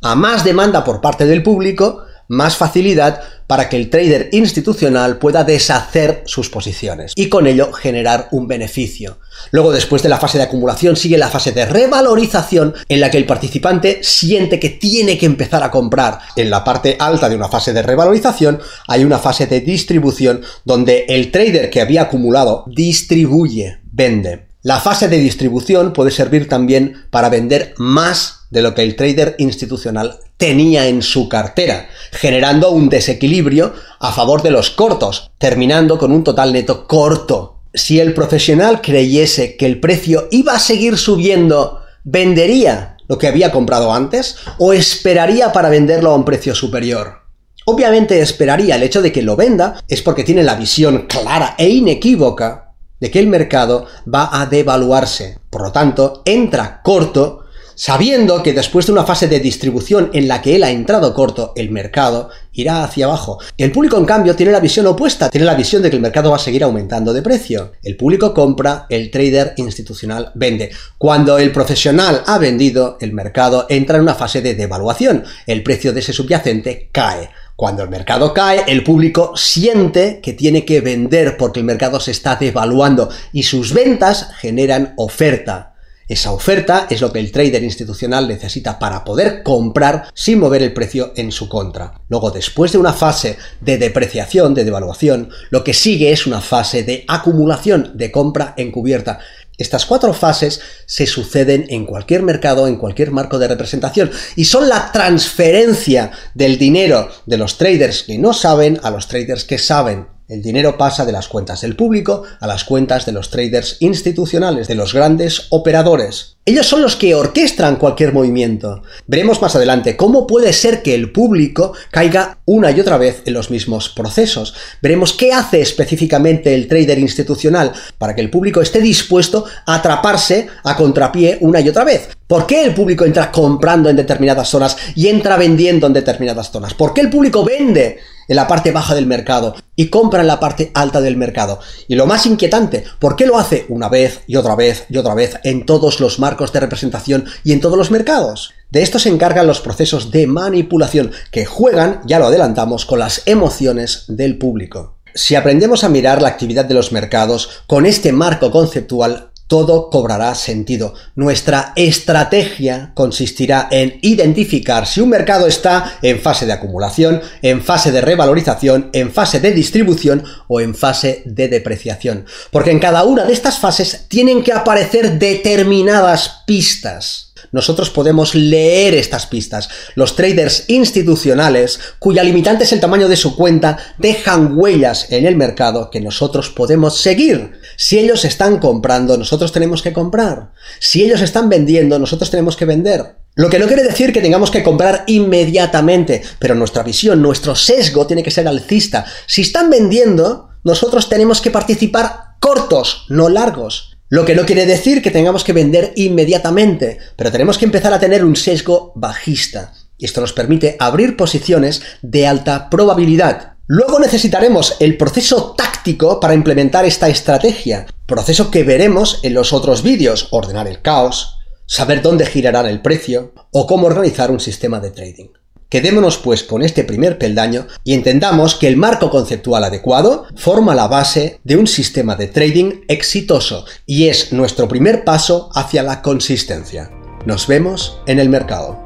A 0.00 0.14
más 0.14 0.44
demanda 0.44 0.82
por 0.82 1.02
parte 1.02 1.26
del 1.26 1.42
público, 1.42 2.04
más 2.28 2.56
facilidad 2.56 3.20
para 3.46 3.68
que 3.68 3.76
el 3.76 3.90
trader 3.90 4.30
institucional 4.32 5.18
pueda 5.18 5.44
deshacer 5.44 6.22
sus 6.24 6.48
posiciones 6.48 7.12
y 7.14 7.28
con 7.28 7.46
ello 7.46 7.70
generar 7.70 8.28
un 8.32 8.48
beneficio. 8.48 9.18
Luego, 9.50 9.72
después 9.72 10.02
de 10.02 10.08
la 10.08 10.16
fase 10.16 10.38
de 10.38 10.44
acumulación, 10.44 10.96
sigue 10.96 11.18
la 11.18 11.28
fase 11.28 11.52
de 11.52 11.66
revalorización 11.66 12.74
en 12.88 13.00
la 13.00 13.10
que 13.10 13.18
el 13.18 13.26
participante 13.26 14.00
siente 14.02 14.58
que 14.58 14.70
tiene 14.70 15.18
que 15.18 15.26
empezar 15.26 15.62
a 15.62 15.70
comprar. 15.70 16.18
En 16.34 16.48
la 16.48 16.64
parte 16.64 16.96
alta 16.98 17.28
de 17.28 17.36
una 17.36 17.50
fase 17.50 17.74
de 17.74 17.82
revalorización 17.82 18.58
hay 18.88 19.04
una 19.04 19.18
fase 19.18 19.46
de 19.46 19.60
distribución 19.60 20.42
donde 20.64 21.04
el 21.08 21.30
trader 21.30 21.68
que 21.68 21.82
había 21.82 22.02
acumulado 22.02 22.64
distribuye, 22.66 23.80
vende. 23.84 24.45
La 24.66 24.80
fase 24.80 25.06
de 25.06 25.18
distribución 25.18 25.92
puede 25.92 26.10
servir 26.10 26.48
también 26.48 27.04
para 27.10 27.28
vender 27.28 27.74
más 27.78 28.48
de 28.50 28.62
lo 28.62 28.74
que 28.74 28.82
el 28.82 28.96
trader 28.96 29.36
institucional 29.38 30.18
tenía 30.38 30.88
en 30.88 31.02
su 31.02 31.28
cartera, 31.28 31.88
generando 32.10 32.72
un 32.72 32.88
desequilibrio 32.88 33.74
a 34.00 34.10
favor 34.10 34.42
de 34.42 34.50
los 34.50 34.70
cortos, 34.70 35.30
terminando 35.38 35.98
con 35.98 36.10
un 36.10 36.24
total 36.24 36.52
neto 36.52 36.88
corto. 36.88 37.60
Si 37.74 38.00
el 38.00 38.12
profesional 38.12 38.80
creyese 38.80 39.56
que 39.56 39.66
el 39.66 39.78
precio 39.78 40.26
iba 40.32 40.54
a 40.54 40.58
seguir 40.58 40.98
subiendo, 40.98 41.82
¿vendería 42.02 42.96
lo 43.06 43.18
que 43.18 43.28
había 43.28 43.52
comprado 43.52 43.94
antes 43.94 44.34
o 44.58 44.72
esperaría 44.72 45.52
para 45.52 45.68
venderlo 45.68 46.10
a 46.10 46.16
un 46.16 46.24
precio 46.24 46.56
superior? 46.56 47.20
Obviamente 47.66 48.20
esperaría 48.20 48.74
el 48.74 48.82
hecho 48.82 49.00
de 49.00 49.12
que 49.12 49.22
lo 49.22 49.36
venda 49.36 49.80
es 49.86 50.02
porque 50.02 50.24
tiene 50.24 50.42
la 50.42 50.56
visión 50.56 51.06
clara 51.06 51.54
e 51.56 51.68
inequívoca 51.68 52.65
de 53.00 53.10
que 53.10 53.18
el 53.18 53.26
mercado 53.26 53.86
va 54.12 54.40
a 54.40 54.46
devaluarse. 54.46 55.38
Por 55.50 55.62
lo 55.62 55.72
tanto, 55.72 56.22
entra 56.24 56.80
corto 56.82 57.46
sabiendo 57.76 58.42
que 58.42 58.54
después 58.54 58.86
de 58.86 58.92
una 58.92 59.04
fase 59.04 59.28
de 59.28 59.38
distribución 59.38 60.10
en 60.14 60.26
la 60.26 60.40
que 60.42 60.56
él 60.56 60.64
ha 60.64 60.70
entrado 60.70 61.14
corto, 61.14 61.52
el 61.56 61.70
mercado 61.70 62.30
irá 62.52 62.82
hacia 62.82 63.04
abajo. 63.04 63.38
El 63.58 63.70
público, 63.70 63.98
en 63.98 64.06
cambio, 64.06 64.34
tiene 64.34 64.50
la 64.50 64.60
visión 64.60 64.86
opuesta, 64.86 65.28
tiene 65.28 65.44
la 65.44 65.54
visión 65.54 65.82
de 65.82 65.90
que 65.90 65.96
el 65.96 66.02
mercado 66.02 66.30
va 66.30 66.36
a 66.36 66.40
seguir 66.40 66.64
aumentando 66.64 67.12
de 67.12 67.22
precio. 67.22 67.72
El 67.82 67.96
público 67.96 68.32
compra, 68.32 68.86
el 68.88 69.10
trader 69.10 69.52
institucional 69.58 70.32
vende. 70.34 70.70
Cuando 70.96 71.38
el 71.38 71.52
profesional 71.52 72.22
ha 72.26 72.38
vendido, 72.38 72.96
el 73.00 73.12
mercado 73.12 73.66
entra 73.68 73.96
en 73.96 74.02
una 74.02 74.14
fase 74.14 74.40
de 74.40 74.54
devaluación. 74.54 75.24
El 75.46 75.62
precio 75.62 75.92
de 75.92 76.00
ese 76.00 76.14
subyacente 76.14 76.88
cae. 76.90 77.28
Cuando 77.56 77.82
el 77.82 77.88
mercado 77.88 78.34
cae, 78.34 78.64
el 78.66 78.84
público 78.84 79.32
siente 79.34 80.20
que 80.20 80.34
tiene 80.34 80.66
que 80.66 80.82
vender 80.82 81.38
porque 81.38 81.60
el 81.60 81.64
mercado 81.64 82.00
se 82.00 82.10
está 82.10 82.36
devaluando 82.36 83.08
y 83.32 83.44
sus 83.44 83.72
ventas 83.72 84.28
generan 84.40 84.92
oferta. 84.98 85.72
Esa 86.06 86.32
oferta 86.32 86.86
es 86.88 87.00
lo 87.00 87.12
que 87.12 87.18
el 87.18 87.32
trader 87.32 87.64
institucional 87.64 88.28
necesita 88.28 88.78
para 88.78 89.02
poder 89.04 89.42
comprar 89.42 90.04
sin 90.14 90.38
mover 90.38 90.62
el 90.62 90.74
precio 90.74 91.12
en 91.16 91.32
su 91.32 91.48
contra. 91.48 92.00
Luego, 92.08 92.30
después 92.30 92.72
de 92.72 92.78
una 92.78 92.92
fase 92.92 93.38
de 93.60 93.78
depreciación, 93.78 94.54
de 94.54 94.64
devaluación, 94.64 95.30
lo 95.50 95.64
que 95.64 95.72
sigue 95.72 96.12
es 96.12 96.26
una 96.26 96.42
fase 96.42 96.84
de 96.84 97.04
acumulación 97.08 97.92
de 97.94 98.12
compra 98.12 98.52
encubierta. 98.56 99.18
Estas 99.58 99.86
cuatro 99.86 100.12
fases 100.12 100.60
se 100.86 101.06
suceden 101.06 101.66
en 101.68 101.86
cualquier 101.86 102.22
mercado, 102.22 102.66
en 102.66 102.76
cualquier 102.76 103.10
marco 103.10 103.38
de 103.38 103.48
representación, 103.48 104.10
y 104.36 104.44
son 104.44 104.68
la 104.68 104.92
transferencia 104.92 106.10
del 106.34 106.58
dinero 106.58 107.08
de 107.24 107.38
los 107.38 107.56
traders 107.56 108.02
que 108.02 108.18
no 108.18 108.32
saben 108.32 108.78
a 108.82 108.90
los 108.90 109.08
traders 109.08 109.44
que 109.44 109.58
saben. 109.58 110.08
El 110.28 110.42
dinero 110.42 110.76
pasa 110.76 111.06
de 111.06 111.12
las 111.12 111.28
cuentas 111.28 111.60
del 111.60 111.76
público 111.76 112.24
a 112.40 112.46
las 112.46 112.64
cuentas 112.64 113.06
de 113.06 113.12
los 113.12 113.30
traders 113.30 113.76
institucionales, 113.80 114.66
de 114.68 114.74
los 114.74 114.92
grandes 114.92 115.46
operadores. 115.50 116.35
Ellos 116.48 116.68
son 116.68 116.80
los 116.80 116.94
que 116.94 117.12
orquestan 117.12 117.74
cualquier 117.74 118.12
movimiento. 118.12 118.84
Veremos 119.08 119.42
más 119.42 119.56
adelante 119.56 119.96
cómo 119.96 120.28
puede 120.28 120.52
ser 120.52 120.80
que 120.80 120.94
el 120.94 121.10
público 121.10 121.72
caiga 121.90 122.38
una 122.44 122.70
y 122.70 122.78
otra 122.78 122.98
vez 122.98 123.22
en 123.24 123.34
los 123.34 123.50
mismos 123.50 123.88
procesos. 123.88 124.54
Veremos 124.80 125.12
qué 125.12 125.32
hace 125.32 125.60
específicamente 125.60 126.54
el 126.54 126.68
trader 126.68 127.00
institucional 127.00 127.72
para 127.98 128.14
que 128.14 128.20
el 128.20 128.30
público 128.30 128.60
esté 128.60 128.80
dispuesto 128.80 129.44
a 129.66 129.74
atraparse 129.74 130.46
a 130.62 130.76
contrapié 130.76 131.36
una 131.40 131.60
y 131.60 131.68
otra 131.68 131.82
vez. 131.82 132.10
¿Por 132.28 132.46
qué 132.46 132.62
el 132.62 132.74
público 132.74 133.04
entra 133.04 133.32
comprando 133.32 133.90
en 133.90 133.96
determinadas 133.96 134.48
zonas 134.48 134.76
y 134.94 135.08
entra 135.08 135.36
vendiendo 135.36 135.88
en 135.88 135.94
determinadas 135.94 136.52
zonas? 136.52 136.74
¿Por 136.74 136.94
qué 136.94 137.00
el 137.00 137.10
público 137.10 137.44
vende 137.44 137.98
en 138.28 138.36
la 138.36 138.46
parte 138.46 138.72
baja 138.72 138.94
del 138.94 139.06
mercado 139.06 139.54
y 139.74 139.88
compra 139.88 140.20
en 140.20 140.26
la 140.26 140.40
parte 140.40 140.70
alta 140.74 141.00
del 141.00 141.16
mercado. 141.16 141.60
Y 141.88 141.94
lo 141.94 142.06
más 142.06 142.26
inquietante, 142.26 142.84
¿por 142.98 143.16
qué 143.16 143.26
lo 143.26 143.38
hace 143.38 143.66
una 143.68 143.88
vez 143.88 144.22
y 144.26 144.36
otra 144.36 144.56
vez 144.56 144.86
y 144.88 144.96
otra 144.96 145.14
vez 145.14 145.38
en 145.44 145.66
todos 145.66 146.00
los 146.00 146.18
marcos 146.18 146.35
de 146.52 146.60
representación 146.60 147.24
y 147.44 147.52
en 147.52 147.60
todos 147.60 147.78
los 147.78 147.90
mercados? 147.90 148.52
De 148.70 148.82
esto 148.82 148.98
se 148.98 149.08
encargan 149.08 149.46
los 149.46 149.60
procesos 149.60 150.10
de 150.10 150.26
manipulación 150.26 151.12
que 151.30 151.46
juegan, 151.46 152.00
ya 152.06 152.18
lo 152.18 152.26
adelantamos, 152.26 152.84
con 152.84 152.98
las 152.98 153.22
emociones 153.26 154.04
del 154.08 154.38
público. 154.38 154.96
Si 155.14 155.34
aprendemos 155.34 155.82
a 155.82 155.88
mirar 155.88 156.20
la 156.20 156.28
actividad 156.28 156.66
de 156.66 156.74
los 156.74 156.92
mercados 156.92 157.62
con 157.66 157.86
este 157.86 158.12
marco 158.12 158.50
conceptual, 158.50 159.30
todo 159.46 159.90
cobrará 159.90 160.34
sentido. 160.34 160.94
Nuestra 161.14 161.72
estrategia 161.76 162.92
consistirá 162.94 163.68
en 163.70 163.98
identificar 164.02 164.86
si 164.86 165.00
un 165.00 165.10
mercado 165.10 165.46
está 165.46 165.98
en 166.02 166.20
fase 166.20 166.46
de 166.46 166.52
acumulación, 166.52 167.20
en 167.42 167.62
fase 167.62 167.92
de 167.92 168.00
revalorización, 168.00 168.90
en 168.92 169.12
fase 169.12 169.40
de 169.40 169.52
distribución 169.52 170.24
o 170.48 170.60
en 170.60 170.74
fase 170.74 171.22
de 171.24 171.48
depreciación. 171.48 172.26
Porque 172.50 172.70
en 172.70 172.80
cada 172.80 173.04
una 173.04 173.24
de 173.24 173.32
estas 173.32 173.58
fases 173.58 174.06
tienen 174.08 174.42
que 174.42 174.52
aparecer 174.52 175.18
determinadas 175.18 176.42
pistas 176.46 177.26
nosotros 177.52 177.90
podemos 177.90 178.34
leer 178.34 178.94
estas 178.94 179.26
pistas. 179.26 179.68
Los 179.94 180.16
traders 180.16 180.64
institucionales, 180.68 181.78
cuya 181.98 182.22
limitante 182.22 182.64
es 182.64 182.72
el 182.72 182.80
tamaño 182.80 183.08
de 183.08 183.16
su 183.16 183.36
cuenta, 183.36 183.78
dejan 183.98 184.58
huellas 184.58 185.10
en 185.10 185.26
el 185.26 185.36
mercado 185.36 185.90
que 185.90 186.00
nosotros 186.00 186.50
podemos 186.50 187.00
seguir. 187.00 187.52
Si 187.76 187.98
ellos 187.98 188.24
están 188.24 188.58
comprando, 188.58 189.16
nosotros 189.16 189.52
tenemos 189.52 189.82
que 189.82 189.92
comprar. 189.92 190.52
Si 190.80 191.04
ellos 191.04 191.20
están 191.20 191.48
vendiendo, 191.48 191.98
nosotros 191.98 192.30
tenemos 192.30 192.56
que 192.56 192.64
vender. 192.64 193.16
Lo 193.34 193.50
que 193.50 193.58
no 193.58 193.66
quiere 193.66 193.82
decir 193.82 194.12
que 194.12 194.22
tengamos 194.22 194.50
que 194.50 194.62
comprar 194.62 195.04
inmediatamente, 195.06 196.22
pero 196.38 196.54
nuestra 196.54 196.82
visión, 196.82 197.20
nuestro 197.20 197.54
sesgo 197.54 198.06
tiene 198.06 198.22
que 198.22 198.30
ser 198.30 198.48
alcista. 198.48 199.04
Si 199.26 199.42
están 199.42 199.68
vendiendo, 199.68 200.48
nosotros 200.64 201.08
tenemos 201.08 201.40
que 201.40 201.50
participar 201.50 202.36
cortos, 202.40 203.04
no 203.10 203.28
largos. 203.28 203.96
Lo 204.08 204.24
que 204.24 204.34
no 204.34 204.46
quiere 204.46 204.66
decir 204.66 205.02
que 205.02 205.10
tengamos 205.10 205.44
que 205.44 205.52
vender 205.52 205.92
inmediatamente, 205.96 206.98
pero 207.16 207.30
tenemos 207.30 207.58
que 207.58 207.64
empezar 207.64 207.92
a 207.92 208.00
tener 208.00 208.24
un 208.24 208.36
sesgo 208.36 208.92
bajista. 208.94 209.72
Y 209.98 210.04
esto 210.04 210.20
nos 210.20 210.32
permite 210.32 210.76
abrir 210.78 211.16
posiciones 211.16 211.82
de 212.02 212.26
alta 212.26 212.70
probabilidad. 212.70 213.55
Luego 213.68 213.98
necesitaremos 213.98 214.76
el 214.78 214.96
proceso 214.96 215.54
táctico 215.56 216.20
para 216.20 216.34
implementar 216.34 216.84
esta 216.84 217.08
estrategia, 217.08 217.86
proceso 218.06 218.50
que 218.50 218.62
veremos 218.62 219.18
en 219.24 219.34
los 219.34 219.52
otros 219.52 219.82
vídeos, 219.82 220.28
ordenar 220.30 220.68
el 220.68 220.82
caos, 220.82 221.38
saber 221.66 222.00
dónde 222.00 222.26
girará 222.26 222.68
el 222.70 222.80
precio 222.80 223.32
o 223.50 223.66
cómo 223.66 223.88
organizar 223.88 224.30
un 224.30 224.38
sistema 224.38 224.78
de 224.78 224.92
trading. 224.92 225.28
Quedémonos 225.68 226.18
pues 226.18 226.44
con 226.44 226.62
este 226.62 226.84
primer 226.84 227.18
peldaño 227.18 227.66
y 227.82 227.94
entendamos 227.94 228.54
que 228.54 228.68
el 228.68 228.76
marco 228.76 229.10
conceptual 229.10 229.64
adecuado 229.64 230.26
forma 230.36 230.76
la 230.76 230.86
base 230.86 231.40
de 231.42 231.56
un 231.56 231.66
sistema 231.66 232.14
de 232.14 232.28
trading 232.28 232.82
exitoso 232.86 233.64
y 233.84 234.06
es 234.06 234.32
nuestro 234.32 234.68
primer 234.68 235.02
paso 235.02 235.50
hacia 235.54 235.82
la 235.82 236.02
consistencia. 236.02 236.92
Nos 237.24 237.48
vemos 237.48 237.98
en 238.06 238.20
el 238.20 238.28
mercado. 238.28 238.85